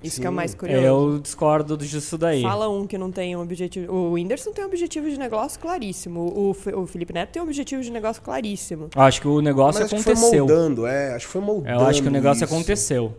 Isso 0.03 0.21
que 0.21 0.27
é 0.27 0.31
o 0.31 0.33
Sim. 0.33 0.37
mais 0.37 0.55
curioso. 0.55 0.85
Eu 0.85 1.19
discordo 1.19 1.77
disso 1.77 2.19
daí. 2.19 2.43
Fala 2.43 2.69
um 2.69 2.87
que 2.87 2.97
não 2.99 3.11
tem 3.13 3.37
um 3.37 3.41
objetivo. 3.43 3.93
O 3.93 4.13
Whindersson 4.13 4.53
tem 4.53 4.65
um 4.65 4.67
objetivo 4.69 5.09
de 5.09 5.19
negócio 5.19 5.61
claríssimo. 5.61 6.21
O, 6.37 6.51
F- 6.55 6.75
o 6.75 6.87
Felipe 6.87 7.13
Neto 7.13 7.31
tem 7.31 7.41
um 7.43 7.45
objetivo 7.45 7.83
de 7.83 7.91
negócio 7.91 8.21
claríssimo. 8.23 8.89
Acho 8.97 9.21
que 9.21 9.29
o 9.29 9.41
negócio 9.41 9.81
Mas 9.83 9.93
acho 9.93 9.97
que 9.97 10.03
foi 10.03 10.13
aconteceu. 10.13 10.47
moldando, 10.47 10.87
é, 10.87 11.15
acho 11.15 11.27
que 11.27 11.33
foi 11.33 11.41
moldando 11.43 11.69
Eu 11.81 11.87
acho 11.87 12.03
que 12.03 12.09
o 12.09 12.11
negócio 12.11 12.45
isso. 12.45 12.55
aconteceu. 12.55 13.15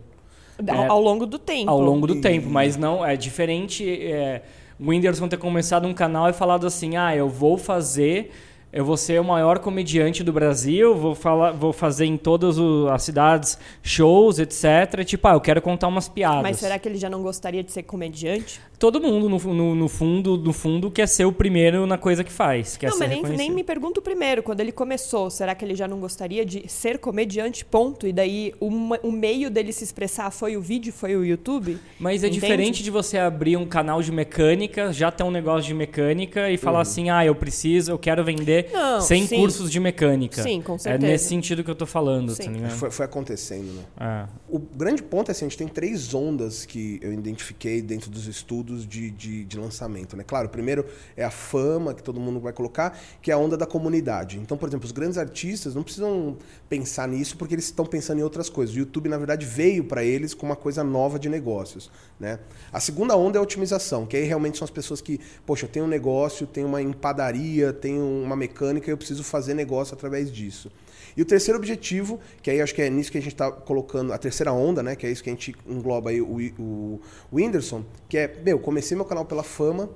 Ao, 0.68 0.84
É. 0.84 0.86
ao 0.88 1.00
longo 1.00 1.26
do 1.26 1.38
tempo. 1.38 1.70
ao 1.70 1.80
longo 1.80 2.06
do 2.06 2.14
E- 2.16 2.20
tempo, 2.20 2.48
mas 2.48 2.76
não 2.76 3.04
é 3.04 3.16
diferente. 3.16 3.84
É, 3.88 4.42
o 4.78 4.88
Whindersson 4.90 5.26
ter 5.26 5.36
começado 5.36 5.86
um 5.88 5.94
canal 5.94 6.28
e 6.28 6.32
falado 6.32 6.66
assim: 6.66 6.96
ah, 6.96 7.14
eu 7.16 7.28
vou 7.28 7.56
fazer 7.58 8.30
eu 8.74 8.84
vou 8.84 8.96
ser 8.96 9.20
o 9.20 9.24
maior 9.24 9.60
comediante 9.60 10.24
do 10.24 10.32
Brasil, 10.32 10.96
vou, 10.96 11.14
falar, 11.14 11.52
vou 11.52 11.72
fazer 11.72 12.06
em 12.06 12.16
todas 12.16 12.58
as 12.90 13.04
cidades 13.04 13.56
shows, 13.84 14.40
etc. 14.40 15.04
Tipo, 15.04 15.28
ah, 15.28 15.34
eu 15.34 15.40
quero 15.40 15.62
contar 15.62 15.86
umas 15.86 16.08
piadas. 16.08 16.42
Mas 16.42 16.58
será 16.58 16.76
que 16.76 16.88
ele 16.88 16.98
já 16.98 17.08
não 17.08 17.22
gostaria 17.22 17.62
de 17.62 17.70
ser 17.70 17.84
comediante? 17.84 18.60
Todo 18.76 19.00
mundo, 19.00 19.28
no, 19.28 19.38
no, 19.54 19.74
no 19.76 19.88
fundo, 19.88 20.36
no 20.36 20.52
fundo, 20.52 20.90
quer 20.90 21.06
ser 21.06 21.24
o 21.24 21.32
primeiro 21.32 21.86
na 21.86 21.96
coisa 21.96 22.24
que 22.24 22.32
faz. 22.32 22.76
Quer 22.76 22.90
não, 22.90 22.98
mas 22.98 23.08
nem, 23.08 23.22
nem 23.22 23.50
me 23.50 23.62
pergunto 23.62 24.02
primeiro. 24.02 24.42
Quando 24.42 24.60
ele 24.60 24.72
começou, 24.72 25.30
será 25.30 25.54
que 25.54 25.64
ele 25.64 25.76
já 25.76 25.86
não 25.86 26.00
gostaria 26.00 26.44
de 26.44 26.68
ser 26.68 26.98
comediante, 26.98 27.64
ponto? 27.64 28.08
E 28.08 28.12
daí 28.12 28.52
uma, 28.60 28.98
o 29.04 29.12
meio 29.12 29.48
dele 29.48 29.72
se 29.72 29.84
expressar 29.84 30.32
foi 30.32 30.56
o 30.56 30.60
vídeo, 30.60 30.92
foi 30.92 31.14
o 31.14 31.24
YouTube? 31.24 31.78
Mas 32.00 32.24
é 32.24 32.26
Entende? 32.26 32.40
diferente 32.40 32.82
de 32.82 32.90
você 32.90 33.18
abrir 33.18 33.56
um 33.56 33.64
canal 33.64 34.02
de 34.02 34.10
mecânica, 34.10 34.92
já 34.92 35.12
ter 35.12 35.22
um 35.22 35.30
negócio 35.30 35.68
de 35.68 35.74
mecânica 35.74 36.50
e 36.50 36.56
falar 36.56 36.78
uhum. 36.78 36.82
assim, 36.82 37.10
ah, 37.10 37.24
eu 37.24 37.34
preciso, 37.36 37.92
eu 37.92 37.98
quero 37.98 38.24
vender 38.24 38.63
não, 38.72 39.00
100 39.00 39.26
sim. 39.26 39.36
cursos 39.36 39.70
de 39.70 39.80
mecânica. 39.80 40.42
Sim, 40.42 40.60
com 40.60 40.78
certeza. 40.78 41.06
É 41.06 41.10
nesse 41.10 41.28
sentido 41.28 41.62
que 41.62 41.70
eu 41.70 41.74
tô 41.74 41.86
falando, 41.86 42.34
tá 42.36 42.44
foi, 42.70 42.90
foi, 42.90 43.04
acontecendo, 43.04 43.72
né? 43.72 43.84
É. 44.00 44.26
O 44.48 44.58
grande 44.58 45.02
ponto 45.02 45.30
é 45.30 45.32
assim, 45.32 45.46
a 45.46 45.48
gente 45.48 45.58
tem 45.58 45.68
três 45.68 46.14
ondas 46.14 46.64
que 46.64 46.98
eu 47.02 47.12
identifiquei 47.12 47.82
dentro 47.82 48.10
dos 48.10 48.26
estudos 48.26 48.86
de, 48.86 49.10
de, 49.10 49.44
de 49.44 49.58
lançamento, 49.58 50.16
né? 50.16 50.24
Claro, 50.26 50.46
o 50.46 50.50
primeiro 50.50 50.84
é 51.16 51.24
a 51.24 51.30
fama 51.30 51.94
que 51.94 52.02
todo 52.02 52.20
mundo 52.20 52.40
vai 52.40 52.52
colocar, 52.52 52.98
que 53.20 53.30
é 53.30 53.34
a 53.34 53.38
onda 53.38 53.56
da 53.56 53.66
comunidade. 53.66 54.38
Então, 54.38 54.56
por 54.56 54.68
exemplo, 54.68 54.86
os 54.86 54.92
grandes 54.92 55.18
artistas 55.18 55.74
não 55.74 55.82
precisam 55.82 56.36
pensar 56.68 57.08
nisso 57.08 57.36
porque 57.36 57.54
eles 57.54 57.64
estão 57.64 57.84
pensando 57.84 58.18
em 58.18 58.22
outras 58.22 58.48
coisas. 58.48 58.74
O 58.74 58.78
YouTube, 58.78 59.08
na 59.08 59.18
verdade, 59.18 59.46
veio 59.46 59.84
para 59.84 60.04
eles 60.04 60.34
com 60.34 60.46
uma 60.46 60.56
coisa 60.56 60.84
nova 60.84 61.18
de 61.18 61.28
negócios, 61.28 61.90
né? 62.18 62.38
A 62.72 62.80
segunda 62.80 63.16
onda 63.16 63.38
é 63.38 63.40
a 63.40 63.42
otimização, 63.42 64.06
que 64.06 64.16
aí 64.16 64.24
realmente 64.24 64.58
são 64.58 64.64
as 64.64 64.70
pessoas 64.70 65.00
que, 65.00 65.20
poxa, 65.44 65.66
eu 65.66 65.68
tenho 65.68 65.84
um 65.84 65.88
negócio, 65.88 66.46
tenho 66.46 66.66
uma 66.66 66.80
empadaria, 66.80 67.72
tenho 67.72 68.04
uma 68.04 68.36
mecânica, 68.36 68.53
eu 68.90 68.96
preciso 68.96 69.22
fazer 69.24 69.54
negócio 69.54 69.94
através 69.94 70.30
disso. 70.32 70.70
E 71.16 71.22
o 71.22 71.24
terceiro 71.24 71.58
objetivo, 71.58 72.20
que 72.42 72.50
aí 72.50 72.60
acho 72.60 72.74
que 72.74 72.82
é 72.82 72.90
nisso 72.90 73.10
que 73.10 73.18
a 73.18 73.20
gente 73.20 73.32
está 73.32 73.50
colocando, 73.50 74.12
a 74.12 74.18
terceira 74.18 74.52
onda, 74.52 74.82
né? 74.82 74.96
Que 74.96 75.06
é 75.06 75.10
isso 75.10 75.22
que 75.22 75.30
a 75.30 75.32
gente 75.32 75.54
engloba 75.66 76.10
aí 76.10 76.20
o, 76.20 76.26
o, 76.58 77.00
o 77.30 77.36
Whindersson, 77.36 77.84
que 78.08 78.18
é, 78.18 78.40
meu, 78.44 78.58
comecei 78.58 78.96
meu 78.96 79.04
canal 79.04 79.24
pela 79.24 79.42
fama, 79.42 79.88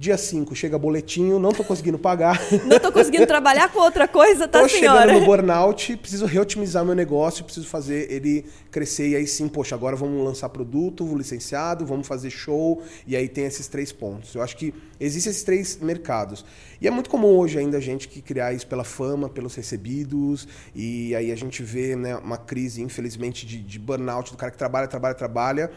Dia 0.00 0.16
5 0.16 0.54
chega 0.54 0.78
boletinho, 0.78 1.38
não 1.38 1.52
tô 1.52 1.62
conseguindo 1.62 1.98
pagar. 1.98 2.40
Não 2.64 2.80
tô 2.80 2.90
conseguindo 2.90 3.26
trabalhar 3.26 3.70
com 3.70 3.80
outra 3.80 4.08
coisa, 4.08 4.48
tá, 4.48 4.62
tô 4.62 4.68
senhora? 4.70 5.02
Tô 5.02 5.08
chegando 5.08 5.20
no 5.20 5.26
burnout, 5.26 5.94
preciso 5.98 6.24
reotimizar 6.24 6.82
meu 6.82 6.94
negócio, 6.94 7.44
preciso 7.44 7.66
fazer 7.66 8.10
ele 8.10 8.46
crescer. 8.70 9.10
E 9.10 9.16
aí 9.16 9.26
sim, 9.26 9.46
poxa, 9.46 9.74
agora 9.74 9.94
vamos 9.96 10.24
lançar 10.24 10.48
produto, 10.48 11.04
licenciado, 11.14 11.84
vamos 11.84 12.06
fazer 12.06 12.30
show. 12.30 12.82
E 13.06 13.14
aí 13.14 13.28
tem 13.28 13.44
esses 13.44 13.68
três 13.68 13.92
pontos. 13.92 14.34
Eu 14.34 14.40
acho 14.40 14.56
que 14.56 14.72
existem 14.98 15.32
esses 15.32 15.42
três 15.42 15.76
mercados. 15.76 16.46
E 16.80 16.88
é 16.88 16.90
muito 16.90 17.10
comum 17.10 17.36
hoje 17.36 17.58
ainda 17.58 17.76
a 17.76 17.80
gente 17.80 18.08
que 18.08 18.22
criar 18.22 18.54
isso 18.54 18.66
pela 18.66 18.84
fama, 18.84 19.28
pelos 19.28 19.54
recebidos. 19.54 20.48
E 20.74 21.14
aí 21.14 21.30
a 21.30 21.36
gente 21.36 21.62
vê 21.62 21.94
né, 21.94 22.16
uma 22.16 22.38
crise, 22.38 22.80
infelizmente, 22.80 23.44
de, 23.44 23.58
de 23.60 23.78
burnout 23.78 24.30
do 24.30 24.38
cara 24.38 24.50
que 24.50 24.56
trabalha, 24.56 24.88
trabalha, 24.88 25.14
trabalha 25.14 25.70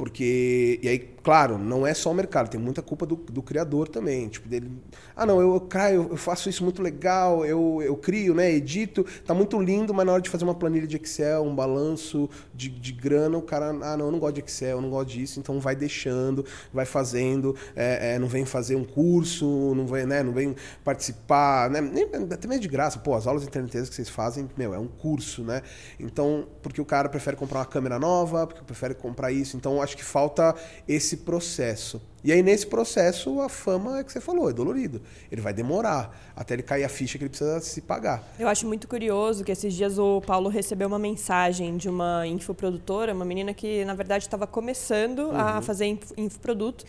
porque, 0.00 0.80
e 0.82 0.88
aí, 0.88 0.98
claro, 0.98 1.58
não 1.58 1.86
é 1.86 1.92
só 1.92 2.10
o 2.10 2.14
mercado, 2.14 2.48
tem 2.48 2.58
muita 2.58 2.80
culpa 2.80 3.04
do, 3.04 3.16
do 3.16 3.42
criador 3.42 3.86
também. 3.86 4.28
Tipo, 4.28 4.48
dele, 4.48 4.70
ah, 5.14 5.26
não, 5.26 5.38
eu, 5.38 5.68
eu, 5.92 6.08
eu 6.12 6.16
faço 6.16 6.48
isso 6.48 6.64
muito 6.64 6.80
legal, 6.80 7.44
eu, 7.44 7.82
eu 7.82 7.94
crio, 7.94 8.34
né, 8.34 8.50
edito, 8.50 9.04
tá 9.26 9.34
muito 9.34 9.60
lindo, 9.60 9.92
mas 9.92 10.06
na 10.06 10.12
hora 10.12 10.22
de 10.22 10.30
fazer 10.30 10.44
uma 10.44 10.54
planilha 10.54 10.86
de 10.86 10.96
Excel, 10.96 11.42
um 11.42 11.54
balanço 11.54 12.30
de, 12.54 12.70
de 12.70 12.92
grana, 12.92 13.36
o 13.36 13.42
cara, 13.42 13.68
ah, 13.68 13.94
não, 13.94 14.06
eu 14.06 14.10
não 14.12 14.18
gosto 14.18 14.36
de 14.36 14.40
Excel, 14.40 14.78
eu 14.78 14.80
não 14.80 14.88
gosto 14.88 15.10
disso, 15.10 15.38
então 15.38 15.60
vai 15.60 15.76
deixando, 15.76 16.46
vai 16.72 16.86
fazendo, 16.86 17.54
é, 17.76 18.14
é, 18.14 18.18
não 18.18 18.26
vem 18.26 18.46
fazer 18.46 18.76
um 18.76 18.84
curso, 18.84 19.74
não 19.74 19.86
vem, 19.86 20.06
né, 20.06 20.22
não 20.22 20.32
vem 20.32 20.56
participar, 20.82 21.68
né, 21.68 21.82
nem, 21.82 22.04
até 22.04 22.48
mesmo 22.48 22.62
de 22.62 22.68
graça, 22.68 22.98
pô, 22.98 23.14
as 23.14 23.26
aulas 23.26 23.44
internetas 23.44 23.90
que 23.90 23.94
vocês 23.94 24.08
fazem, 24.08 24.48
meu, 24.56 24.72
é 24.72 24.78
um 24.78 24.88
curso, 24.88 25.42
né, 25.42 25.60
então, 25.98 26.48
porque 26.62 26.80
o 26.80 26.86
cara 26.86 27.06
prefere 27.06 27.36
comprar 27.36 27.58
uma 27.58 27.66
câmera 27.66 27.98
nova, 27.98 28.46
porque 28.46 28.64
prefere 28.64 28.94
comprar 28.94 29.30
isso, 29.30 29.58
então 29.58 29.82
acho 29.82 29.89
que 29.96 30.04
falta 30.04 30.54
esse 30.88 31.18
processo. 31.18 32.00
E 32.22 32.30
aí, 32.30 32.42
nesse 32.42 32.66
processo, 32.66 33.40
a 33.40 33.48
fama 33.48 33.98
é 33.98 34.04
que 34.04 34.12
você 34.12 34.20
falou, 34.20 34.50
é 34.50 34.52
dolorido. 34.52 35.00
Ele 35.32 35.40
vai 35.40 35.54
demorar 35.54 36.14
até 36.36 36.54
ele 36.54 36.62
cair 36.62 36.84
a 36.84 36.88
ficha 36.88 37.16
que 37.16 37.24
ele 37.24 37.30
precisa 37.30 37.60
se 37.60 37.80
pagar. 37.80 38.22
Eu 38.38 38.46
acho 38.46 38.66
muito 38.66 38.86
curioso 38.86 39.42
que 39.42 39.50
esses 39.50 39.72
dias 39.72 39.98
o 39.98 40.20
Paulo 40.20 40.50
recebeu 40.50 40.86
uma 40.86 40.98
mensagem 40.98 41.76
de 41.78 41.88
uma 41.88 42.26
infoprodutora, 42.26 43.14
uma 43.14 43.24
menina 43.24 43.54
que, 43.54 43.84
na 43.86 43.94
verdade, 43.94 44.24
estava 44.24 44.46
começando 44.46 45.20
uhum. 45.20 45.36
a 45.36 45.62
fazer 45.62 45.98
infoproduto. 46.16 46.84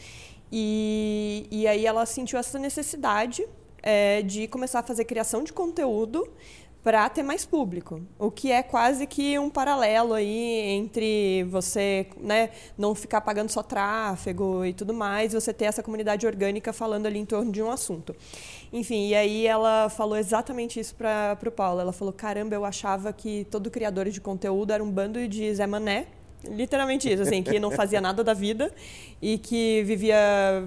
E, 0.52 1.48
e 1.50 1.66
aí 1.66 1.86
ela 1.86 2.06
sentiu 2.06 2.38
essa 2.38 2.60
necessidade 2.60 3.48
é, 3.82 4.22
de 4.22 4.48
começar 4.48 4.80
a 4.80 4.84
fazer 4.84 5.06
criação 5.06 5.44
de 5.44 5.54
conteúdo 5.54 6.28
para 6.84 7.08
ter 7.10 7.22
mais 7.22 7.46
público, 7.46 8.02
o 8.18 8.32
que 8.32 8.52
é 8.52 8.64
quase 8.64 9.06
que 9.06 9.38
um 9.38 9.50
paralelo 9.50 10.14
aí 10.14 10.60
entre 10.70 11.44
você 11.44 12.08
né, 12.18 12.50
não 12.76 12.96
ficar 12.96 13.22
pagando 13.22 13.50
só 13.52 13.62
tráfego 13.62 14.66
e 14.66 14.74
tudo 14.74 14.94
mais, 14.94 15.34
você 15.34 15.54
ter 15.54 15.66
essa 15.66 15.84
comunidade 15.84 16.26
orgânica 16.26 16.74
falando 16.74 17.06
ali 17.06 17.20
em 17.20 17.26
torno 17.26 17.52
de 17.52 17.62
um 17.62 17.70
assunto. 17.70 18.16
Enfim, 18.74 19.10
e 19.10 19.16
aí 19.16 19.46
ela 19.46 19.90
falou 19.90 20.18
exatamente 20.18 20.80
isso 20.80 20.96
para 20.96 21.38
o 21.46 21.52
Paulo. 21.52 21.82
Ela 21.82 21.94
falou: 21.94 22.14
caramba, 22.14 22.56
eu 22.56 22.66
achava 22.66 23.14
que 23.14 23.46
todo 23.52 23.70
criador 23.70 24.10
de 24.10 24.20
conteúdo 24.20 24.74
era 24.74 24.84
um 24.84 24.90
bando 24.90 25.28
de 25.28 25.54
Zé 25.54 25.68
Mané, 25.68 26.08
literalmente 26.50 27.12
isso, 27.12 27.22
assim, 27.22 27.44
que 27.44 27.60
não 27.60 27.72
fazia 27.72 28.02
nada 28.02 28.24
da 28.24 28.34
vida 28.34 28.72
e 29.22 29.38
que 29.38 29.84
vivia 29.84 30.18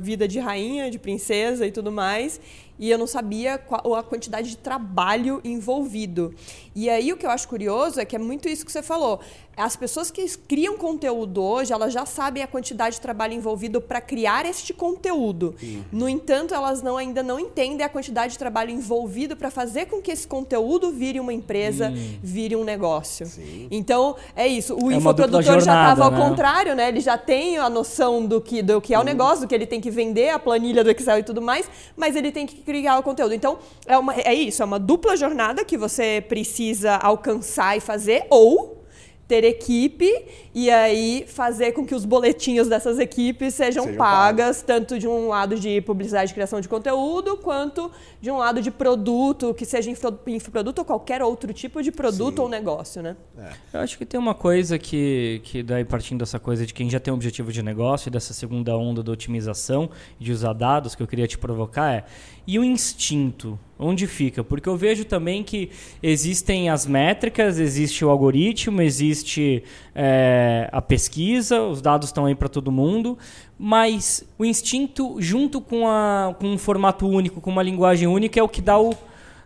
vida 0.01 0.29
de 0.29 0.39
rainha, 0.39 0.91
de 0.91 0.99
princesa 0.99 1.67
e 1.67 1.73
tudo 1.73 1.91
mais, 1.91 2.41
e 2.79 2.91
eu 2.91 2.99
não 2.99 3.07
sabia 3.07 3.59
qual, 3.59 3.95
a 3.95 4.03
quantidade 4.03 4.51
de 4.51 4.57
trabalho 4.57 5.41
envolvido. 5.45 6.35
E 6.75 6.91
aí 6.91 7.13
o 7.13 7.17
que 7.17 7.25
eu 7.25 7.31
acho 7.31 7.47
curioso 7.47 8.01
é 8.01 8.05
que 8.05 8.17
é 8.17 8.19
muito 8.19 8.49
isso 8.49 8.65
que 8.67 8.73
você 8.73 8.83
falou. 8.83 9.21
As 9.57 9.77
pessoas 9.77 10.11
que 10.11 10.27
criam 10.49 10.77
conteúdo 10.77 11.41
hoje, 11.41 11.73
elas 11.73 11.93
já 11.93 12.05
sabem 12.05 12.43
a 12.43 12.47
quantidade 12.47 12.97
de 12.97 13.01
trabalho 13.01 13.35
envolvido 13.35 13.81
para 13.81 14.01
criar 14.01 14.45
este 14.45 14.75
conteúdo. 14.75 15.55
Sim. 15.61 15.85
No 15.93 16.09
entanto, 16.09 16.53
elas 16.53 16.83
não, 16.83 16.97
ainda 16.97 17.23
não 17.23 17.39
entendem 17.39 17.87
a 17.87 17.89
quantidade 17.89 18.33
de 18.33 18.39
trabalho 18.39 18.73
envolvido 18.73 19.37
para 19.37 19.53
fazer 19.53 19.87
com 19.87 20.03
que 20.03 20.11
esse 20.11 20.27
conteúdo 20.27 20.91
vire 20.91 21.21
uma 21.21 21.33
empresa, 21.33 21.91
Sim. 21.91 22.19
vire 22.21 22.57
um 22.57 22.65
negócio. 22.65 23.27
Sim. 23.27 23.69
Então, 23.71 24.17
é 24.35 24.49
isso. 24.49 24.75
O 24.75 24.91
é 24.91 24.97
infoprodutor 24.97 25.43
já 25.45 25.59
estava 25.59 26.05
ao 26.05 26.11
né? 26.11 26.19
contrário, 26.19 26.75
né? 26.75 26.89
Ele 26.89 27.01
já 27.01 27.17
tem 27.17 27.57
a 27.57 27.71
noção 27.71 28.27
do 28.27 28.41
que, 28.41 28.61
do 28.61 28.81
que 28.81 28.93
é 28.93 28.99
o 28.99 29.05
negócio, 29.05 29.43
do 29.43 29.49
que 29.49 29.55
ele 29.55 29.67
tem 29.67 29.81
que 29.81 29.91
vender, 29.91 30.31
a 30.31 30.39
planilha 30.39 30.83
do 30.83 30.91
Excel 30.91 31.21
e 31.21 31.23
tudo 31.23 31.41
mais, 31.41 31.71
mas 31.97 32.17
ele 32.17 32.33
tem 32.33 32.45
que 32.45 32.57
criar 32.57 32.99
o 32.99 33.05
conteúdo. 33.05 33.33
Então, 33.33 33.59
é, 33.87 33.97
uma, 33.97 34.15
é 34.15 34.35
isso, 34.35 34.63
é 34.63 34.65
uma 34.65 34.81
dupla 34.81 35.17
jornada 35.17 35.65
que 35.65 35.77
você 35.79 36.25
precisa 36.29 36.64
alcançar 37.01 37.77
e 37.77 37.81
fazer, 37.81 38.27
ou 38.31 38.85
ter 39.27 39.45
equipe 39.45 40.13
e 40.55 40.71
aí 40.71 41.25
fazer 41.27 41.73
com 41.73 41.85
que 41.85 41.95
os 41.95 42.05
boletinhos 42.05 42.69
dessas 42.69 42.99
equipes 42.99 43.55
sejam, 43.55 43.85
sejam 43.85 43.99
pagas, 43.99 44.63
tanto 44.63 44.99
de 44.99 45.09
um 45.09 45.29
lado 45.29 45.59
de 45.59 45.81
publicidade 45.81 46.31
e 46.31 46.35
criação 46.35 46.61
de 46.61 46.69
conteúdo, 46.69 47.37
quanto 47.37 47.91
de 48.21 48.31
um 48.31 48.37
lado 48.37 48.63
de 48.63 48.71
produto, 48.71 49.53
que 49.53 49.65
seja 49.65 49.91
infoproduto 49.91 50.81
ou 50.81 50.85
qualquer 50.85 51.23
outro 51.23 51.53
tipo 51.53 51.83
de 51.83 51.91
produto 51.91 52.37
Sim. 52.37 52.43
ou 52.43 52.49
negócio, 52.49 53.03
né? 53.03 53.17
É. 53.37 53.53
Eu 53.73 53.81
acho 53.81 53.99
que 53.99 54.07
tem 54.07 54.19
uma 54.19 54.35
coisa 54.35 54.79
que, 54.79 55.41
que 55.43 55.63
daí 55.63 55.85
partindo 55.85 56.21
dessa 56.21 56.39
coisa 56.39 56.65
de 56.65 56.73
quem 56.73 56.89
já 56.89 57.01
tem 57.01 57.13
um 57.13 57.17
objetivo 57.17 57.51
de 57.51 57.63
negócio 57.63 58.09
e 58.09 58.11
dessa 58.11 58.33
segunda 58.33 58.77
onda 58.77 59.03
da 59.03 59.11
otimização 59.11 59.91
de 60.21 60.31
usar 60.31 60.53
dados 60.53 60.95
que 60.95 61.03
eu 61.03 61.07
queria 61.07 61.27
te 61.27 61.37
provocar 61.37 61.93
é 61.93 62.05
e 62.47 62.59
o 62.59 62.65
instinto? 62.65 63.59
Onde 63.79 64.07
fica? 64.07 64.45
Porque 64.45 64.69
eu 64.69 64.77
vejo 64.77 65.05
também 65.05 65.43
que 65.43 65.71
existem 66.03 66.71
as 66.71 66.87
métricas, 66.87 67.59
existe 67.59 68.05
o 68.05 68.11
algoritmo, 68.11 68.81
existe 68.81 69.65
é, 69.95 70.69
a 70.73 70.83
pesquisa, 70.83 71.63
os 71.63 71.81
dados 71.81 72.09
estão 72.09 72.27
aí 72.27 72.35
para 72.35 72.49
todo 72.49 72.73
mundo, 72.73 73.17
mas 73.59 74.25
o 74.39 74.45
instinto, 74.45 75.17
junto 75.21 75.61
com, 75.61 75.87
a, 75.87 76.35
com 76.39 76.49
um 76.49 76.59
formato 76.59 77.07
único, 77.07 77.41
com 77.41 77.51
uma 77.51 77.63
linguagem 77.63 78.09
única, 78.09 78.41
é 78.41 78.43
o 78.43 78.49
que 78.49 78.61
dá 78.61 78.79
o. 78.79 78.95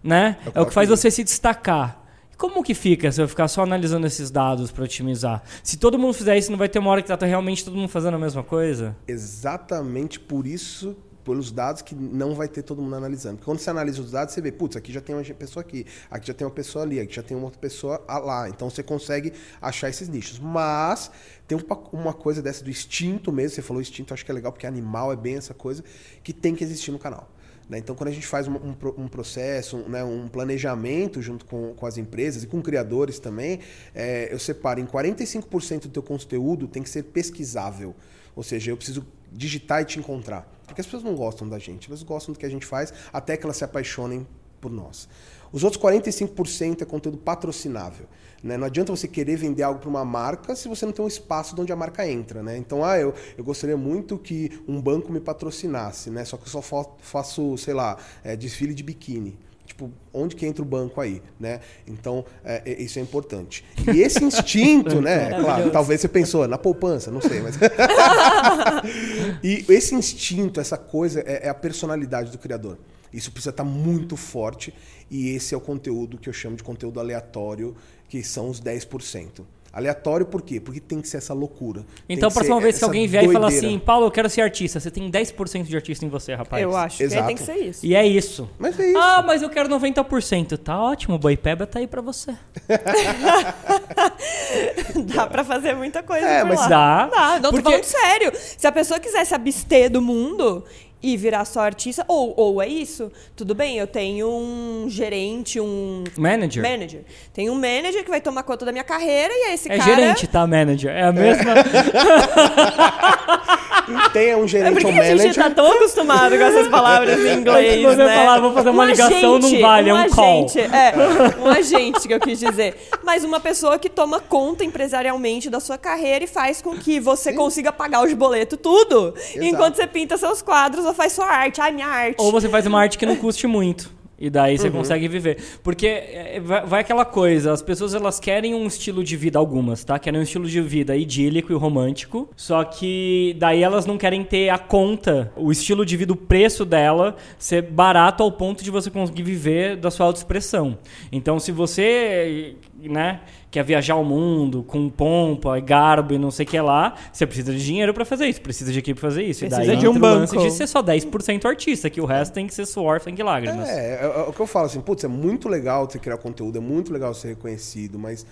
Né? 0.03 0.39
É 0.55 0.61
o 0.61 0.67
que 0.67 0.73
faz 0.73 0.89
você 0.89 1.11
se 1.11 1.23
destacar. 1.23 1.99
Como 2.39 2.63
que 2.63 2.73
fica 2.73 3.11
se 3.11 3.21
eu 3.21 3.27
ficar 3.27 3.49
só 3.49 3.65
analisando 3.65 4.07
esses 4.07 4.31
dados 4.31 4.71
para 4.71 4.85
otimizar? 4.85 5.43
Se 5.61 5.77
todo 5.77 5.99
mundo 5.99 6.15
fizer 6.15 6.39
isso, 6.39 6.53
não 6.53 6.57
vai 6.57 6.69
ter 6.69 6.79
uma 6.79 6.89
hora 6.89 7.03
que 7.03 7.09
tá 7.09 7.27
realmente 7.27 7.65
todo 7.65 7.77
mundo 7.77 7.89
fazendo 7.89 8.15
a 8.15 8.19
mesma 8.19 8.45
coisa? 8.45 8.97
Exatamente 9.09 10.21
por 10.21 10.47
isso 10.47 10.97
pelos 11.29 11.53
dados 11.53 11.83
que 11.83 11.95
não 11.95 12.35
vai 12.35 12.49
ter 12.49 12.63
todo 12.63 12.81
mundo 12.81 12.97
analisando. 12.97 13.37
Porque 13.37 13.45
quando 13.45 13.59
você 13.59 13.69
analisa 13.69 14.01
os 14.01 14.11
dados, 14.11 14.33
você 14.33 14.41
vê, 14.41 14.51
putz, 14.51 14.77
aqui 14.77 14.91
já 14.91 15.01
tem 15.03 15.15
uma 15.15 15.23
pessoa 15.23 15.61
aqui, 15.61 15.85
aqui 16.11 16.27
já 16.27 16.33
tem 16.33 16.47
uma 16.47 16.53
pessoa 16.53 16.87
ali, 16.87 16.99
aqui 16.99 17.15
já 17.15 17.23
tem 17.23 17.37
uma 17.37 17.45
outra 17.45 17.61
pessoa 17.61 18.03
lá. 18.09 18.49
Então 18.49 18.71
você 18.71 18.83
consegue 18.83 19.35
achar 19.61 19.91
esses 19.91 20.09
nichos. 20.09 20.39
Mas 20.39 21.11
tem 21.47 21.59
uma 21.93 22.15
coisa 22.15 22.41
dessa 22.41 22.65
do 22.65 22.71
instinto 22.71 23.31
mesmo, 23.31 23.57
você 23.57 23.63
falou 23.63 23.83
instinto, 23.83 24.15
acho 24.15 24.25
que 24.25 24.31
é 24.31 24.35
legal, 24.35 24.51
porque 24.51 24.67
animal 24.67 25.13
é 25.13 25.17
bem 25.17 25.37
essa 25.37 25.53
coisa, 25.53 25.85
que 26.23 26.33
tem 26.33 26.55
que 26.55 26.65
existir 26.65 26.91
no 26.91 26.99
canal. 26.99 27.31
Né? 27.69 27.77
Então, 27.77 27.95
quando 27.95 28.09
a 28.09 28.13
gente 28.13 28.27
faz 28.27 28.49
um, 28.49 28.55
um, 28.55 28.75
um 28.97 29.09
processo, 29.09 29.77
um, 29.77 29.89
né, 29.91 30.03
um 30.03 30.27
planejamento 30.29 31.21
junto 31.21 31.45
com, 31.45 31.75
com, 31.75 31.85
as 31.85 31.99
empresas 31.99 32.43
e 32.43 32.47
com 32.47 32.63
criadores 32.63 33.19
também, 33.19 33.61
é, 33.95 34.33
eu 34.33 34.39
separo 34.39 34.81
em 34.81 34.87
45% 34.87 35.83
do 35.83 35.89
teu 35.91 36.03
conteúdo 36.03 36.67
tem 36.67 36.83
que 36.83 36.89
ser 36.89 37.03
pesquisável. 37.03 37.95
Ou 38.35 38.43
seja, 38.43 38.71
eu 38.71 38.77
preciso 38.77 39.05
digitar 39.33 39.83
e 39.83 39.85
te 39.85 39.99
encontrar. 39.99 40.49
Porque 40.67 40.81
as 40.81 40.87
pessoas 40.87 41.03
não 41.03 41.15
gostam 41.15 41.49
da 41.49 41.59
gente, 41.59 41.89
elas 41.89 42.03
gostam 42.03 42.33
do 42.35 42.39
que 42.39 42.47
a 42.47 42.51
gente 42.51 42.67
faz, 42.67 42.93
até 43.13 43.37
que 43.37 43.45
elas 43.45 43.57
se 43.57 43.65
apaixonem 43.65 44.27
por 44.61 44.71
nós. 44.71 45.09
Os 45.51 45.65
outros 45.65 45.83
45% 45.83 46.83
é 46.83 46.85
conteúdo 46.85 47.17
patrocinável. 47.17 48.07
Né? 48.43 48.57
Não 48.57 48.67
adianta 48.67 48.95
você 48.95 49.09
querer 49.09 49.37
vender 49.37 49.63
algo 49.63 49.81
para 49.81 49.89
uma 49.89 50.05
marca 50.05 50.55
se 50.55 50.69
você 50.69 50.85
não 50.85 50.93
tem 50.93 51.05
um 51.05 51.09
espaço 51.09 51.61
onde 51.61 51.73
a 51.73 51.77
marca 51.77 52.07
entra. 52.07 52.43
Né? 52.43 52.57
Então, 52.57 52.85
ah, 52.85 52.99
eu, 52.99 53.15
eu 53.37 53.43
gostaria 53.43 53.77
muito 53.77 54.19
que 54.19 54.61
um 54.69 54.81
banco 54.81 55.11
me 55.11 55.21
patrocinasse, 55.21 56.11
né? 56.11 56.25
só 56.25 56.37
que 56.37 56.45
eu 56.45 56.63
só 56.63 56.97
faço, 57.01 57.57
sei 57.57 57.75
lá, 57.75 57.97
é, 58.23 58.37
desfile 58.37 58.75
de 58.75 58.83
biquíni. 58.83 59.39
Tipo, 59.69 59.93
onde 60.15 60.35
que 60.35 60.47
entra 60.47 60.63
o 60.63 60.65
banco 60.65 60.99
aí, 60.99 61.23
né? 61.39 61.61
Então, 61.87 62.25
é, 62.43 62.63
é 62.65 62.83
isso 62.83 62.99
é 62.99 63.03
importante. 63.03 63.63
E 63.95 64.01
esse 64.01 64.25
instinto, 64.25 64.99
né? 65.03 65.29
Claro, 65.29 65.71
talvez 65.71 66.01
você 66.01 66.09
pensou 66.09 66.49
na 66.49 66.57
poupança, 66.57 67.11
não 67.11 67.21
sei, 67.21 67.43
mas... 67.43 67.57
e 69.45 69.67
esse 69.69 69.95
instinto, 69.95 70.59
essa 70.59 70.79
coisa, 70.79 71.21
é, 71.21 71.47
é 71.47 71.49
a 71.51 71.55
personalidade 71.55 72.33
do 72.33 72.39
criador. 72.39 72.79
Isso 73.13 73.31
precisa 73.31 73.51
estar 73.51 73.65
muito 73.65 74.17
forte 74.17 74.73
e 75.11 75.35
esse 75.35 75.55
é 75.55 75.57
o 75.57 75.61
conteúdo 75.61 76.17
que 76.17 76.31
eu 76.31 76.33
chamo 76.33 76.57
de 76.57 76.63
conteúdo 76.63 76.99
aleatório, 76.99 77.77
que 78.09 78.23
são 78.23 78.49
os 78.49 78.61
10%. 78.61 79.45
Aleatório 79.79 80.27
por 80.27 80.43
quê? 80.43 80.61
Porque 80.61 80.81
tem 80.81 81.01
que 81.01 81.09
ser 81.09 81.19
essa 81.19 81.33
loucura. 81.33 81.85
Então, 82.09 82.29
a 82.29 82.33
próxima 82.33 82.61
vez 82.61 82.79
que 82.79 82.85
alguém 82.85 83.07
vier 83.07 83.23
doideira. 83.23 83.47
e 83.47 83.51
falar 83.51 83.69
assim, 83.69 83.79
Paulo, 83.79 84.07
eu 84.07 84.11
quero 84.11 84.29
ser 84.29 84.41
artista, 84.41 84.81
você 84.81 84.91
tem 84.91 85.09
10% 85.09 85.63
de 85.65 85.77
artista 85.77 86.05
em 86.05 86.09
você, 86.09 86.35
rapaz. 86.35 86.61
Eu 86.63 86.77
acho 86.77 87.01
Exato. 87.01 87.23
que 87.23 87.27
tem 87.29 87.37
que 87.37 87.43
ser 87.43 87.57
isso. 87.57 87.87
E 87.87 87.95
é 87.95 88.05
isso. 88.05 88.51
Mas 88.59 88.79
é 88.79 88.91
isso. 88.91 88.99
Ah, 88.99 89.23
mas 89.25 89.41
eu 89.41 89.49
quero 89.49 89.69
90%. 89.69 90.59
Tá 90.59 90.83
ótimo, 90.83 91.15
o 91.15 91.19
Boipeba 91.19 91.65
tá 91.65 91.79
aí 91.79 91.87
pra 91.87 92.03
você. 92.03 92.35
dá 95.15 95.27
pra 95.27 95.45
fazer 95.45 95.75
muita 95.75 96.03
coisa 96.03 96.27
É, 96.27 96.43
mas 96.43 96.61
lá. 96.61 96.69
dá. 96.69 97.07
Dá, 97.07 97.41
não, 97.41 97.51
porque... 97.51 97.63
tô 97.63 97.71
falando 97.71 97.85
sério. 97.85 98.33
Se 98.35 98.67
a 98.67 98.73
pessoa 98.73 98.99
quiser 98.99 99.25
se 99.25 99.35
abster 99.35 99.91
do 99.91 100.03
mundo 100.03 100.65
e 101.03 101.17
virar 101.17 101.45
só 101.45 101.61
artista, 101.61 102.05
ou, 102.09 102.35
ou 102.37 102.61
é 102.61 102.67
isso, 102.67 103.13
tudo 103.37 103.55
bem, 103.55 103.79
eu 103.79 103.87
tenho 103.87 104.29
um 104.29 104.87
gerente, 104.89 105.61
um... 105.61 106.03
Manager? 106.17 106.63
Manager. 106.63 107.03
Tem 107.33 107.49
um 107.49 107.55
manager 107.55 108.03
que 108.03 108.11
vai 108.11 108.21
tomar 108.21 108.43
conta 108.43 108.65
da 108.65 108.73
minha 108.73 108.83
carreira 108.83 109.33
e 109.33 109.51
é 109.51 109.55
esse 109.55 109.71
é 109.71 109.79
cara... 109.79 109.93
É 109.93 109.95
gerente, 109.95 110.27
tá? 110.27 110.45
Manager. 110.47 110.91
É 110.91 111.03
a 111.03 111.13
mesma... 111.13 111.55
tem 114.13 114.35
um 114.35 114.47
gerente 114.47 114.85
é 114.85 114.87
ou 114.87 114.93
manager... 114.93 115.15
a 115.15 115.19
gente 115.19 115.37
tá 115.37 115.51
tão 115.51 115.73
acostumado 115.73 116.37
com 116.37 116.43
essas 116.43 116.69
palavras 116.69 117.19
em 117.19 117.39
inglês, 117.39 117.83
você 117.83 117.97
né? 117.97 118.17
falar, 118.17 118.41
vou 118.41 118.53
fazer 118.53 118.71
uma 118.71 118.83
um 118.83 118.87
ligação, 118.87 119.37
agente, 119.37 119.53
não 119.53 119.61
vale, 119.61 119.91
é 119.91 119.95
um, 119.95 120.03
um 120.03 120.11
call. 120.11 120.45
Agente, 120.45 120.61
é, 120.61 120.95
um 121.41 121.49
agente 121.49 122.09
que 122.09 122.15
eu 122.15 122.21
quis 122.21 122.41
dizer. 122.41 122.77
Mas 123.05 123.25
uma 123.25 123.39
pessoa 123.39 123.79
que 123.79 123.89
toma 123.89 124.21
conta 124.21 124.65
empresarialmente 124.65 125.49
da 125.49 125.61
sua 125.61 125.79
carreira 125.79 126.25
e 126.25 126.29
faz 126.29 126.61
com 126.61 126.77
que 126.77 126.99
você 126.99 127.31
Sim. 127.31 127.37
consiga 127.37 127.73
pagar 127.73 128.05
os 128.05 128.13
boletos, 128.13 128.59
tudo, 128.61 129.15
Exato. 129.17 129.45
enquanto 129.45 129.77
você 129.77 129.87
pinta 129.87 130.17
seus 130.17 130.43
quadros 130.43 130.88
ou 130.89 130.95
faz 130.95 131.13
sua 131.13 131.27
arte. 131.27 131.61
Ai, 131.61 131.73
minha 131.73 131.87
arte. 131.87 132.17
Ou 132.19 132.33
você 132.33 132.49
faz 132.49 132.67
uma 132.67 132.81
arte 132.81 132.99
que 132.99 133.07
não 133.07 133.17
custe 133.17 133.47
muito. 133.49 133.99
E 134.21 134.29
daí 134.29 134.59
você 134.59 134.67
uhum. 134.67 134.73
consegue 134.73 135.07
viver. 135.07 135.39
Porque 135.63 135.87
é, 135.87 136.41
vai 136.41 136.81
aquela 136.81 137.05
coisa, 137.05 137.53
as 137.53 137.63
pessoas 137.63 137.95
elas 137.95 138.19
querem 138.19 138.53
um 138.53 138.67
estilo 138.67 139.05
de 139.05 139.17
vida, 139.17 139.39
algumas, 139.39 139.85
tá? 139.85 139.97
Querem 139.97 140.19
um 140.19 140.23
estilo 140.25 140.49
de 140.49 140.61
vida 140.61 140.97
idílico 140.97 141.53
e 141.53 141.55
romântico. 141.55 142.29
Só 142.37 142.65
que 142.65 143.37
daí 143.39 143.63
elas 143.63 143.87
não 143.87 143.97
querem 143.97 144.25
ter 144.25 144.49
a 144.49 144.59
conta, 144.59 145.33
o 145.37 145.53
estilo 145.53 145.87
de 145.87 145.97
vida, 145.97 146.13
o 146.13 146.17
preço 146.17 146.65
dela 146.65 147.15
ser 147.39 147.63
barato 147.63 148.25
ao 148.25 148.33
ponto 148.33 148.65
de 148.65 148.73
você 148.73 148.91
conseguir 148.91 149.23
viver 149.23 149.77
da 149.77 149.91
sua 149.91 150.07
autoexpressão. 150.07 150.77
Então, 151.13 151.39
se 151.39 151.53
você, 151.53 152.57
né, 152.77 153.21
quer 153.51 153.65
viajar 153.65 153.95
ao 153.95 154.05
mundo 154.05 154.63
com 154.63 154.89
pompa 154.89 155.59
e 155.59 155.61
garbo 155.61 156.15
e 156.15 156.19
não 156.19 156.31
sei 156.31 156.45
o 156.45 156.49
que 156.49 156.61
lá, 156.61 156.95
você 157.13 157.27
precisa 157.27 157.53
de 157.53 157.65
dinheiro 157.65 157.95
para 157.95 158.05
fazer 158.05 158.27
isso, 158.27 158.41
precisa 158.41 158.73
de 158.73 158.79
equipe 158.79 159.01
para 159.01 159.09
fazer 159.09 159.23
isso. 159.23 159.41
Precisa 159.41 159.65
e 159.65 159.67
daí 159.67 159.77
de 159.77 159.89
um 159.89 159.99
banco. 159.99 160.37
de 160.37 160.51
ser 160.51 160.67
só 160.67 160.83
10% 160.83 161.45
artista, 161.47 161.89
que 161.89 162.01
o 162.01 162.05
resto 162.05 162.33
tem 162.33 162.47
que 162.47 162.55
ser 162.55 162.67
suor, 162.67 163.01
sangue 163.01 163.21
e 163.21 163.25
lágrimas. 163.25 163.69
É, 163.69 164.01
é, 164.01 164.05
é, 164.05 164.23
o 164.29 164.33
que 164.33 164.41
eu 164.41 164.47
falo 164.47 164.67
assim, 164.67 164.81
putz, 164.81 165.05
é 165.05 165.09
muito 165.09 165.49
legal 165.49 165.89
você 165.89 165.99
criar 165.99 166.19
conteúdo, 166.19 166.59
é 166.59 166.61
muito 166.61 166.93
legal 166.93 167.15
ser 167.15 167.29
reconhecido, 167.29 167.99
mas 167.99 168.27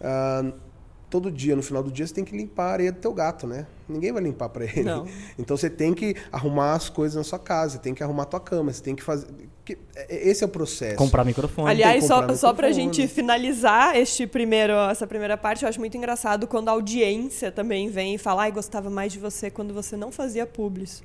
uh, 0.00 0.52
todo 1.08 1.30
dia, 1.30 1.56
no 1.56 1.62
final 1.62 1.82
do 1.82 1.90
dia, 1.90 2.06
você 2.06 2.14
tem 2.14 2.24
que 2.24 2.36
limpar 2.36 2.64
a 2.64 2.72
areia 2.72 2.92
do 2.92 2.98
teu 2.98 3.12
gato, 3.12 3.46
né? 3.46 3.66
Ninguém 3.88 4.12
vai 4.12 4.22
limpar 4.22 4.48
para 4.50 4.64
ele. 4.64 4.82
Não. 4.82 5.06
Então 5.38 5.56
você 5.56 5.70
tem 5.70 5.94
que 5.94 6.14
arrumar 6.30 6.74
as 6.74 6.88
coisas 6.88 7.16
na 7.16 7.24
sua 7.24 7.38
casa, 7.38 7.74
você 7.74 7.78
tem 7.78 7.94
que 7.94 8.02
arrumar 8.02 8.24
a 8.24 8.26
tua 8.26 8.40
cama, 8.40 8.72
você 8.72 8.82
tem 8.82 8.94
que 8.94 9.02
fazer. 9.02 9.26
Esse 10.08 10.44
é 10.44 10.46
o 10.46 10.50
processo. 10.50 10.96
Comprar 10.96 11.24
microfone. 11.24 11.70
Aliás, 11.70 12.04
só, 12.04 12.16
microfone. 12.16 12.38
só 12.38 12.52
pra 12.52 12.70
gente 12.72 13.06
finalizar 13.08 13.96
este 13.96 14.26
primeiro, 14.26 14.72
essa 14.90 15.06
primeira 15.06 15.36
parte, 15.36 15.64
eu 15.64 15.68
acho 15.68 15.80
muito 15.80 15.96
engraçado 15.96 16.46
quando 16.46 16.68
a 16.68 16.72
audiência 16.72 17.50
também 17.50 17.88
vem 17.90 18.14
e 18.14 18.18
fala, 18.18 18.42
ai, 18.42 18.52
gostava 18.52 18.88
mais 18.88 19.12
de 19.12 19.18
você 19.18 19.50
quando 19.50 19.74
você 19.74 19.96
não 19.96 20.12
fazia 20.12 20.46
publis. 20.46 21.02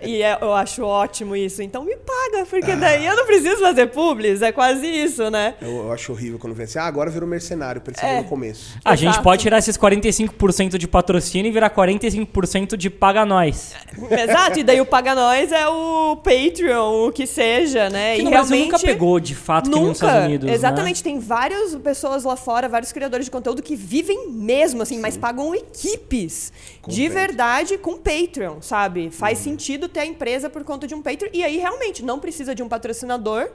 E 0.00 0.22
é, 0.22 0.38
eu 0.40 0.52
acho 0.52 0.82
ótimo 0.82 1.36
isso. 1.36 1.62
Então 1.62 1.84
me 1.84 1.96
paga, 1.96 2.46
porque 2.46 2.74
daí 2.76 3.06
eu 3.06 3.16
não 3.16 3.26
preciso 3.26 3.60
fazer 3.60 3.86
publis. 3.88 4.42
É 4.42 4.52
quase 4.52 4.86
isso, 4.86 5.30
né? 5.30 5.54
Eu, 5.60 5.84
eu 5.84 5.92
acho 5.92 6.12
horrível 6.12 6.38
quando 6.38 6.54
vem 6.54 6.64
assim, 6.64 6.78
ah, 6.78 6.84
agora 6.84 7.10
virou 7.10 7.28
mercenário, 7.28 7.80
percebi 7.80 8.12
é. 8.12 8.18
no 8.18 8.24
começo. 8.24 8.78
A 8.84 8.96
gente 8.96 9.20
pode 9.22 9.42
tirar 9.42 9.58
esses 9.58 9.76
45% 9.76 10.78
de 10.78 10.88
patrocínio 10.88 11.48
e 11.48 11.52
virar 11.52 11.70
45% 11.70 12.76
de 12.76 12.90
paga 12.90 13.24
nós. 13.24 13.74
Exato, 14.10 14.58
e 14.58 14.62
daí 14.62 14.80
o 14.80 14.86
paga 14.86 15.14
nós 15.14 15.52
é 15.52 15.66
o 15.68 16.16
Patreon, 16.16 17.06
o 17.06 17.12
que 17.12 17.26
seja, 17.26 17.88
né? 17.90 18.16
Que 18.16 18.22
e 18.22 18.24
no 18.24 18.30
realmente 18.30 18.72
nunca 18.72 18.78
pegou 18.78 19.20
de 19.20 19.34
fato 19.34 19.66
nunca, 19.66 19.80
que 19.80 19.86
nos 19.86 19.96
Estados 19.96 20.26
Unidos. 20.26 20.46
Né? 20.46 20.54
Exatamente, 20.54 21.04
né? 21.04 21.10
tem 21.10 21.18
várias 21.18 21.74
pessoas 21.76 22.24
lá 22.24 22.36
fora, 22.36 22.68
vários 22.68 22.92
criadores 22.92 23.26
de 23.26 23.30
conteúdo 23.30 23.62
que 23.62 23.76
vivem 23.76 24.30
mesmo, 24.30 24.82
assim, 24.82 24.96
Sim. 24.96 25.00
mas 25.00 25.16
pagam 25.16 25.54
equipes 25.54 26.52
com 26.82 26.90
de 26.90 27.08
verdade 27.08 27.78
com 27.78 27.98
Patreon, 27.98 28.60
sabe? 28.60 29.07
Faz 29.10 29.38
uhum. 29.38 29.44
sentido 29.44 29.88
ter 29.88 30.00
a 30.00 30.06
empresa 30.06 30.48
por 30.50 30.64
conta 30.64 30.86
de 30.86 30.94
um 30.94 31.02
Patreon. 31.02 31.30
E 31.32 31.42
aí, 31.42 31.56
realmente, 31.56 32.04
não 32.04 32.18
precisa 32.18 32.54
de 32.54 32.62
um 32.62 32.68
patrocinador 32.68 33.50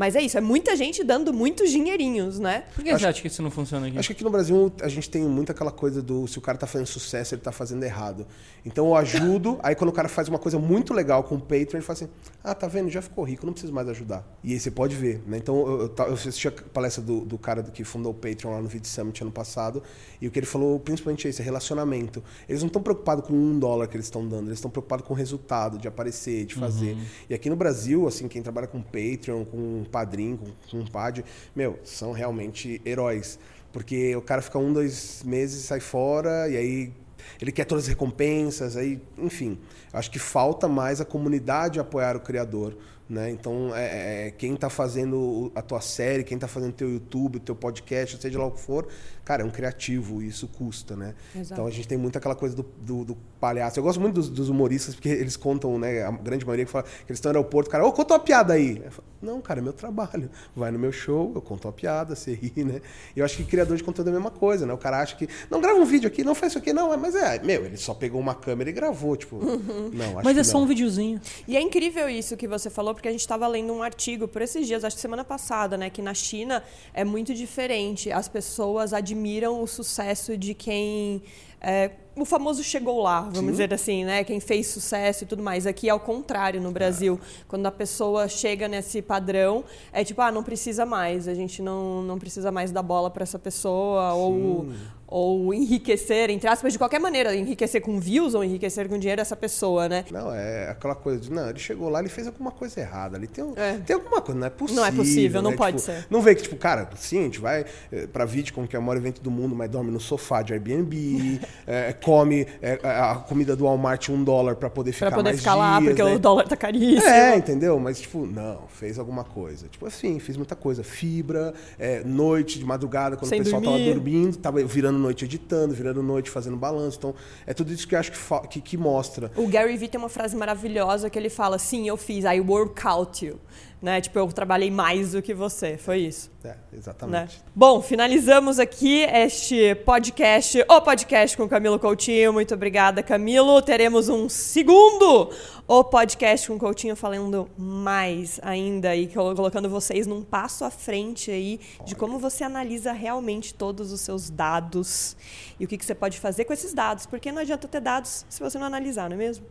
mas 0.00 0.16
é 0.16 0.22
isso, 0.22 0.38
é 0.38 0.40
muita 0.40 0.74
gente 0.76 1.04
dando 1.04 1.30
muitos 1.30 1.70
dinheirinhos, 1.70 2.38
né? 2.38 2.64
Por 2.74 2.82
que 2.82 2.88
acho, 2.88 3.00
você 3.00 3.06
acha 3.06 3.20
que 3.20 3.26
isso 3.26 3.42
não 3.42 3.50
funciona 3.50 3.86
aqui? 3.86 3.98
Acho 3.98 4.08
que 4.08 4.12
aqui 4.14 4.24
no 4.24 4.30
Brasil 4.30 4.72
a 4.80 4.88
gente 4.88 5.10
tem 5.10 5.20
muito 5.24 5.52
aquela 5.52 5.70
coisa 5.70 6.00
do 6.00 6.26
se 6.26 6.38
o 6.38 6.40
cara 6.40 6.56
tá 6.56 6.66
fazendo 6.66 6.86
sucesso, 6.86 7.34
ele 7.34 7.42
tá 7.42 7.52
fazendo 7.52 7.82
errado. 7.82 8.26
Então 8.64 8.86
eu 8.86 8.96
ajudo, 8.96 9.60
aí 9.62 9.74
quando 9.74 9.90
o 9.90 9.92
cara 9.92 10.08
faz 10.08 10.26
uma 10.26 10.38
coisa 10.38 10.58
muito 10.58 10.94
legal 10.94 11.22
com 11.24 11.34
o 11.34 11.38
Patreon, 11.38 11.74
ele 11.74 11.82
fala 11.82 11.98
assim: 11.98 12.08
ah, 12.42 12.54
tá 12.54 12.66
vendo, 12.66 12.88
já 12.88 13.02
ficou 13.02 13.22
rico, 13.24 13.44
não 13.44 13.52
preciso 13.52 13.74
mais 13.74 13.90
ajudar. 13.90 14.26
E 14.42 14.54
aí 14.54 14.58
você 14.58 14.70
pode 14.70 14.96
ver, 14.96 15.22
né? 15.26 15.36
Então 15.36 15.54
eu, 15.68 15.80
eu, 15.82 15.94
eu 16.06 16.14
assisti 16.14 16.48
a 16.48 16.52
palestra 16.52 17.04
do, 17.04 17.26
do 17.26 17.36
cara 17.36 17.62
que 17.62 17.84
fundou 17.84 18.12
o 18.12 18.14
Patreon 18.14 18.52
lá 18.52 18.62
no 18.62 18.68
Video 18.68 18.88
Summit 18.88 19.20
ano 19.20 19.30
passado, 19.30 19.82
e 20.18 20.26
o 20.26 20.30
que 20.30 20.38
ele 20.38 20.46
falou 20.46 20.80
principalmente 20.80 21.26
é 21.26 21.30
isso: 21.30 21.42
é 21.42 21.44
relacionamento. 21.44 22.24
Eles 22.48 22.62
não 22.62 22.68
estão 22.68 22.80
preocupados 22.80 23.26
com 23.26 23.34
um 23.34 23.58
dólar 23.58 23.86
que 23.86 23.98
eles 23.98 24.06
estão 24.06 24.26
dando, 24.26 24.48
eles 24.48 24.56
estão 24.56 24.70
preocupados 24.70 25.06
com 25.06 25.12
o 25.12 25.16
resultado, 25.16 25.76
de 25.76 25.86
aparecer, 25.86 26.46
de 26.46 26.54
fazer. 26.54 26.94
Uhum. 26.94 27.02
E 27.28 27.34
aqui 27.34 27.50
no 27.50 27.56
Brasil, 27.56 28.08
assim, 28.08 28.28
quem 28.28 28.40
trabalha 28.40 28.66
com 28.66 28.80
Patreon, 28.80 29.44
com 29.44 29.84
padrinho, 29.90 30.38
com, 30.38 30.50
com 30.70 30.78
um 30.78 30.86
pad, 30.86 31.24
meu, 31.54 31.78
são 31.84 32.12
realmente 32.12 32.80
heróis. 32.84 33.38
Porque 33.72 34.16
o 34.16 34.22
cara 34.22 34.42
fica 34.42 34.58
um, 34.58 34.72
dois 34.72 35.22
meses, 35.24 35.64
sai 35.64 35.80
fora, 35.80 36.48
e 36.48 36.56
aí 36.56 36.92
ele 37.40 37.52
quer 37.52 37.64
todas 37.64 37.84
as 37.84 37.88
recompensas, 37.88 38.76
aí, 38.76 39.00
enfim. 39.18 39.58
Acho 39.92 40.10
que 40.10 40.18
falta 40.18 40.68
mais 40.68 41.00
a 41.00 41.04
comunidade 41.04 41.78
apoiar 41.78 42.16
o 42.16 42.20
criador. 42.20 42.76
Né? 43.10 43.28
Então, 43.32 43.74
é, 43.74 44.28
é 44.28 44.30
quem 44.30 44.54
está 44.54 44.70
fazendo 44.70 45.50
a 45.52 45.60
tua 45.60 45.80
série, 45.80 46.22
quem 46.22 46.36
está 46.36 46.46
fazendo 46.46 46.72
teu 46.72 46.88
YouTube, 46.88 47.40
teu 47.40 47.56
podcast, 47.56 48.16
seja 48.22 48.38
lá 48.38 48.46
o 48.46 48.52
que 48.52 48.60
for, 48.60 48.86
cara, 49.24 49.42
é 49.42 49.44
um 49.44 49.50
criativo 49.50 50.22
e 50.22 50.28
isso 50.28 50.46
custa, 50.46 50.94
né? 50.94 51.14
Exato. 51.34 51.52
Então 51.54 51.66
a 51.66 51.70
gente 51.70 51.88
tem 51.88 51.98
muito 51.98 52.16
aquela 52.16 52.36
coisa 52.36 52.54
do, 52.54 52.62
do, 52.62 53.04
do 53.04 53.16
palhaço. 53.40 53.80
Eu 53.80 53.82
gosto 53.82 54.00
muito 54.00 54.14
dos, 54.14 54.28
dos, 54.28 54.48
humoristas 54.48 54.94
porque 54.94 55.08
eles 55.08 55.36
contam, 55.36 55.78
né? 55.78 56.02
A 56.02 56.10
grande 56.12 56.44
maioria 56.44 56.64
que 56.64 56.70
fala 56.70 56.84
que 56.84 57.10
eles 57.10 57.18
estão 57.18 57.32
no 57.32 57.38
aeroporto, 57.38 57.68
cara, 57.68 57.84
ô, 57.84 57.92
conta 57.92 58.14
uma 58.14 58.20
piada 58.20 58.54
aí. 58.54 58.80
Falo, 58.90 59.08
não, 59.22 59.40
cara, 59.40 59.60
é 59.60 59.62
meu 59.62 59.72
trabalho. 59.72 60.30
Vai 60.54 60.70
no 60.70 60.78
meu 60.78 60.92
show, 60.92 61.32
eu 61.34 61.42
conto 61.42 61.66
uma 61.66 61.72
piada, 61.72 62.14
você 62.14 62.32
ri, 62.32 62.64
né? 62.64 62.80
E 63.14 63.18
eu 63.20 63.24
acho 63.24 63.36
que 63.36 63.44
criador 63.44 63.76
de 63.76 63.82
conteúdo 63.84 64.08
é 64.08 64.10
a 64.10 64.14
mesma 64.14 64.30
coisa, 64.30 64.66
né? 64.66 64.72
O 64.72 64.78
cara 64.78 65.00
acha 65.00 65.16
que, 65.16 65.28
não, 65.50 65.60
grava 65.60 65.78
um 65.78 65.84
vídeo 65.84 66.08
aqui, 66.08 66.24
não 66.24 66.34
faz 66.34 66.52
isso 66.52 66.58
aqui, 66.58 66.72
não, 66.72 66.96
mas 66.96 67.14
é, 67.14 67.38
meu, 67.42 67.64
ele 67.64 67.76
só 67.76 67.94
pegou 67.94 68.20
uma 68.20 68.34
câmera 68.34 68.70
e 68.70 68.72
gravou, 68.72 69.16
tipo, 69.16 69.36
uhum. 69.36 69.90
não, 69.92 70.18
acho 70.18 70.24
Mas 70.24 70.36
é 70.36 70.40
não. 70.40 70.44
só 70.44 70.58
um 70.58 70.66
videozinho. 70.66 71.20
E 71.46 71.56
é 71.56 71.60
incrível 71.60 72.08
isso 72.08 72.36
que 72.36 72.48
você 72.48 72.70
falou, 72.70 72.94
porque 73.00 73.08
a 73.08 73.12
gente 73.12 73.22
estava 73.22 73.48
lendo 73.48 73.72
um 73.72 73.82
artigo 73.82 74.28
por 74.28 74.42
esses 74.42 74.66
dias, 74.66 74.84
acho 74.84 74.94
que 74.94 75.00
semana 75.00 75.24
passada, 75.24 75.74
né? 75.78 75.88
Que 75.88 76.02
na 76.02 76.12
China 76.12 76.62
é 76.92 77.02
muito 77.02 77.34
diferente. 77.34 78.12
As 78.12 78.28
pessoas 78.28 78.92
admiram 78.92 79.62
o 79.62 79.66
sucesso 79.66 80.36
de 80.36 80.52
quem. 80.52 81.22
É, 81.60 81.90
o 82.16 82.24
famoso 82.24 82.62
chegou 82.62 83.00
lá, 83.00 83.20
vamos 83.20 83.38
Sim. 83.38 83.50
dizer 83.50 83.74
assim, 83.74 84.04
né? 84.04 84.24
Quem 84.24 84.40
fez 84.40 84.66
sucesso 84.66 85.24
e 85.24 85.26
tudo 85.26 85.42
mais. 85.42 85.66
Aqui 85.66 85.88
é 85.88 85.94
o 85.94 86.00
contrário 86.00 86.60
no 86.60 86.70
Brasil. 86.70 87.18
É. 87.22 87.44
Quando 87.48 87.66
a 87.66 87.70
pessoa 87.70 88.28
chega 88.28 88.68
nesse 88.68 89.00
padrão, 89.00 89.64
é 89.92 90.04
tipo, 90.04 90.20
ah, 90.20 90.30
não 90.30 90.42
precisa 90.42 90.84
mais, 90.84 91.28
a 91.28 91.34
gente 91.34 91.62
não, 91.62 92.02
não 92.02 92.18
precisa 92.18 92.50
mais 92.50 92.72
dar 92.72 92.82
bola 92.82 93.10
para 93.10 93.22
essa 93.22 93.38
pessoa, 93.38 94.12
Sim. 94.12 94.18
ou, 94.18 94.66
ou 95.10 95.52
enriquecer, 95.52 96.30
entre 96.30 96.48
aspas, 96.48 96.72
de 96.72 96.78
qualquer 96.78 97.00
maneira, 97.00 97.34
enriquecer 97.34 97.80
com 97.80 97.98
views 97.98 98.34
ou 98.34 98.44
enriquecer 98.44 98.88
com 98.88 98.96
dinheiro 98.96 99.20
essa 99.20 99.36
pessoa, 99.36 99.88
né? 99.88 100.04
Não, 100.10 100.32
é 100.32 100.70
aquela 100.70 100.94
coisa 100.94 101.20
de, 101.20 101.32
não, 101.32 101.48
ele 101.48 101.58
chegou 101.58 101.88
lá, 101.88 101.98
ele 101.98 102.08
fez 102.08 102.28
alguma 102.28 102.52
coisa 102.52 102.80
errada, 102.80 103.16
ali 103.16 103.26
tem, 103.26 103.44
é. 103.56 103.78
tem 103.78 103.94
alguma 103.94 104.20
coisa, 104.20 104.38
não 104.38 104.46
é 104.46 104.50
possível. 104.50 104.82
Não 104.82 104.88
é 104.88 104.92
possível, 104.92 105.42
né? 105.42 105.50
não 105.50 105.56
pode 105.56 105.78
tipo, 105.78 105.86
ser. 105.86 106.06
Não 106.08 106.22
vê 106.22 106.34
que, 106.34 106.42
tipo, 106.42 106.56
cara, 106.56 106.88
sim, 106.96 107.20
a 107.20 107.22
gente 107.22 107.40
vai 107.40 107.64
eh, 107.90 108.06
pra 108.06 108.24
VidCon, 108.24 108.66
que 108.66 108.76
é 108.76 108.78
o 108.78 108.82
maior 108.82 108.98
evento 108.98 109.20
do 109.20 109.30
mundo, 109.30 109.56
mas 109.56 109.68
dorme 109.68 109.90
no 109.90 109.98
sofá 109.98 110.42
de 110.42 110.52
Airbnb, 110.52 111.40
é, 111.66 111.92
come 111.92 112.46
é, 112.60 112.78
a 112.82 113.16
comida 113.16 113.54
do 113.54 113.64
Walmart 113.64 114.08
um 114.08 114.22
dólar 114.22 114.56
para 114.56 114.70
poder 114.70 114.92
ficar 114.92 115.06
Pra 115.06 115.16
poder 115.16 115.30
mais 115.30 115.38
ficar 115.38 115.54
lá, 115.54 115.78
dias, 115.78 115.90
porque 115.90 116.02
né? 116.02 116.14
o 116.14 116.18
dólar 116.18 116.48
tá 116.48 116.56
caríssimo. 116.56 117.08
É, 117.08 117.36
entendeu? 117.36 117.78
Mas, 117.78 118.00
tipo, 118.00 118.26
não, 118.26 118.66
fez 118.68 118.98
alguma 118.98 119.24
coisa. 119.24 119.68
Tipo 119.68 119.86
assim, 119.86 120.18
fiz 120.18 120.36
muita 120.36 120.56
coisa. 120.56 120.82
Fibra, 120.82 121.54
é, 121.78 122.02
noite, 122.04 122.58
de 122.58 122.64
madrugada, 122.64 123.16
quando 123.16 123.28
Sem 123.28 123.40
o 123.40 123.44
pessoal 123.44 123.62
dormir. 123.62 123.84
tava 123.84 123.94
dormindo, 123.94 124.36
tava 124.36 124.64
virando 124.64 124.98
noite 124.98 125.24
editando, 125.24 125.74
virando 125.74 126.02
noite 126.02 126.30
fazendo 126.30 126.56
balanço. 126.56 126.98
Então, 126.98 127.14
é 127.46 127.54
tudo 127.54 127.72
isso 127.72 127.86
que 127.86 127.94
eu 127.94 127.98
acho 127.98 128.12
que, 128.12 128.48
que, 128.48 128.60
que 128.60 128.76
mostra. 128.76 129.30
O 129.36 129.46
Gary 129.48 129.76
Vee 129.76 129.88
tem 129.88 129.98
uma 129.98 130.08
frase 130.08 130.36
maravilhosa 130.36 131.08
que 131.10 131.18
ele 131.18 131.30
fala: 131.30 131.58
Sim, 131.58 131.88
eu 131.88 131.96
fiz, 131.96 132.24
I 132.24 132.40
work 132.40 132.86
out 132.86 133.24
you. 133.24 133.38
Né? 133.82 133.98
Tipo, 134.00 134.18
eu 134.18 134.28
trabalhei 134.28 134.70
mais 134.70 135.12
do 135.12 135.22
que 135.22 135.32
você. 135.32 135.78
Foi 135.78 136.00
isso. 136.00 136.30
É, 136.44 136.48
Né? 136.48 136.56
exatamente. 136.74 137.42
Bom, 137.54 137.80
finalizamos 137.80 138.58
aqui 138.58 139.00
este 139.04 139.74
podcast, 139.74 140.62
o 140.68 140.80
podcast 140.82 141.34
com 141.36 141.48
Camilo 141.48 141.78
Coutinho. 141.78 142.30
Muito 142.32 142.52
obrigada, 142.52 143.02
Camilo. 143.02 143.60
Teremos 143.62 144.10
um 144.10 144.28
segundo 144.28 145.30
o 145.66 145.84
podcast 145.84 146.48
com 146.48 146.58
Coutinho 146.58 146.94
falando 146.94 147.48
mais 147.56 148.38
ainda 148.42 148.94
e 148.94 149.06
colo- 149.08 149.34
colocando 149.34 149.68
vocês 149.70 150.06
num 150.06 150.20
passo 150.22 150.62
à 150.64 150.70
frente 150.70 151.30
aí 151.30 151.58
de 151.86 151.94
como 151.94 152.18
você 152.18 152.44
analisa 152.44 152.92
realmente 152.92 153.54
todos 153.54 153.92
os 153.92 154.00
seus 154.02 154.28
dados 154.28 155.16
e 155.58 155.64
o 155.64 155.68
que, 155.68 155.78
que 155.78 155.84
você 155.86 155.94
pode 155.94 156.18
fazer 156.20 156.44
com 156.44 156.52
esses 156.52 156.74
dados, 156.74 157.06
porque 157.06 157.30
não 157.32 157.40
adianta 157.40 157.66
ter 157.68 157.80
dados 157.80 158.26
se 158.28 158.40
você 158.40 158.58
não 158.58 158.66
analisar, 158.66 159.08
não 159.08 159.14
é 159.14 159.18
mesmo? 159.18 159.46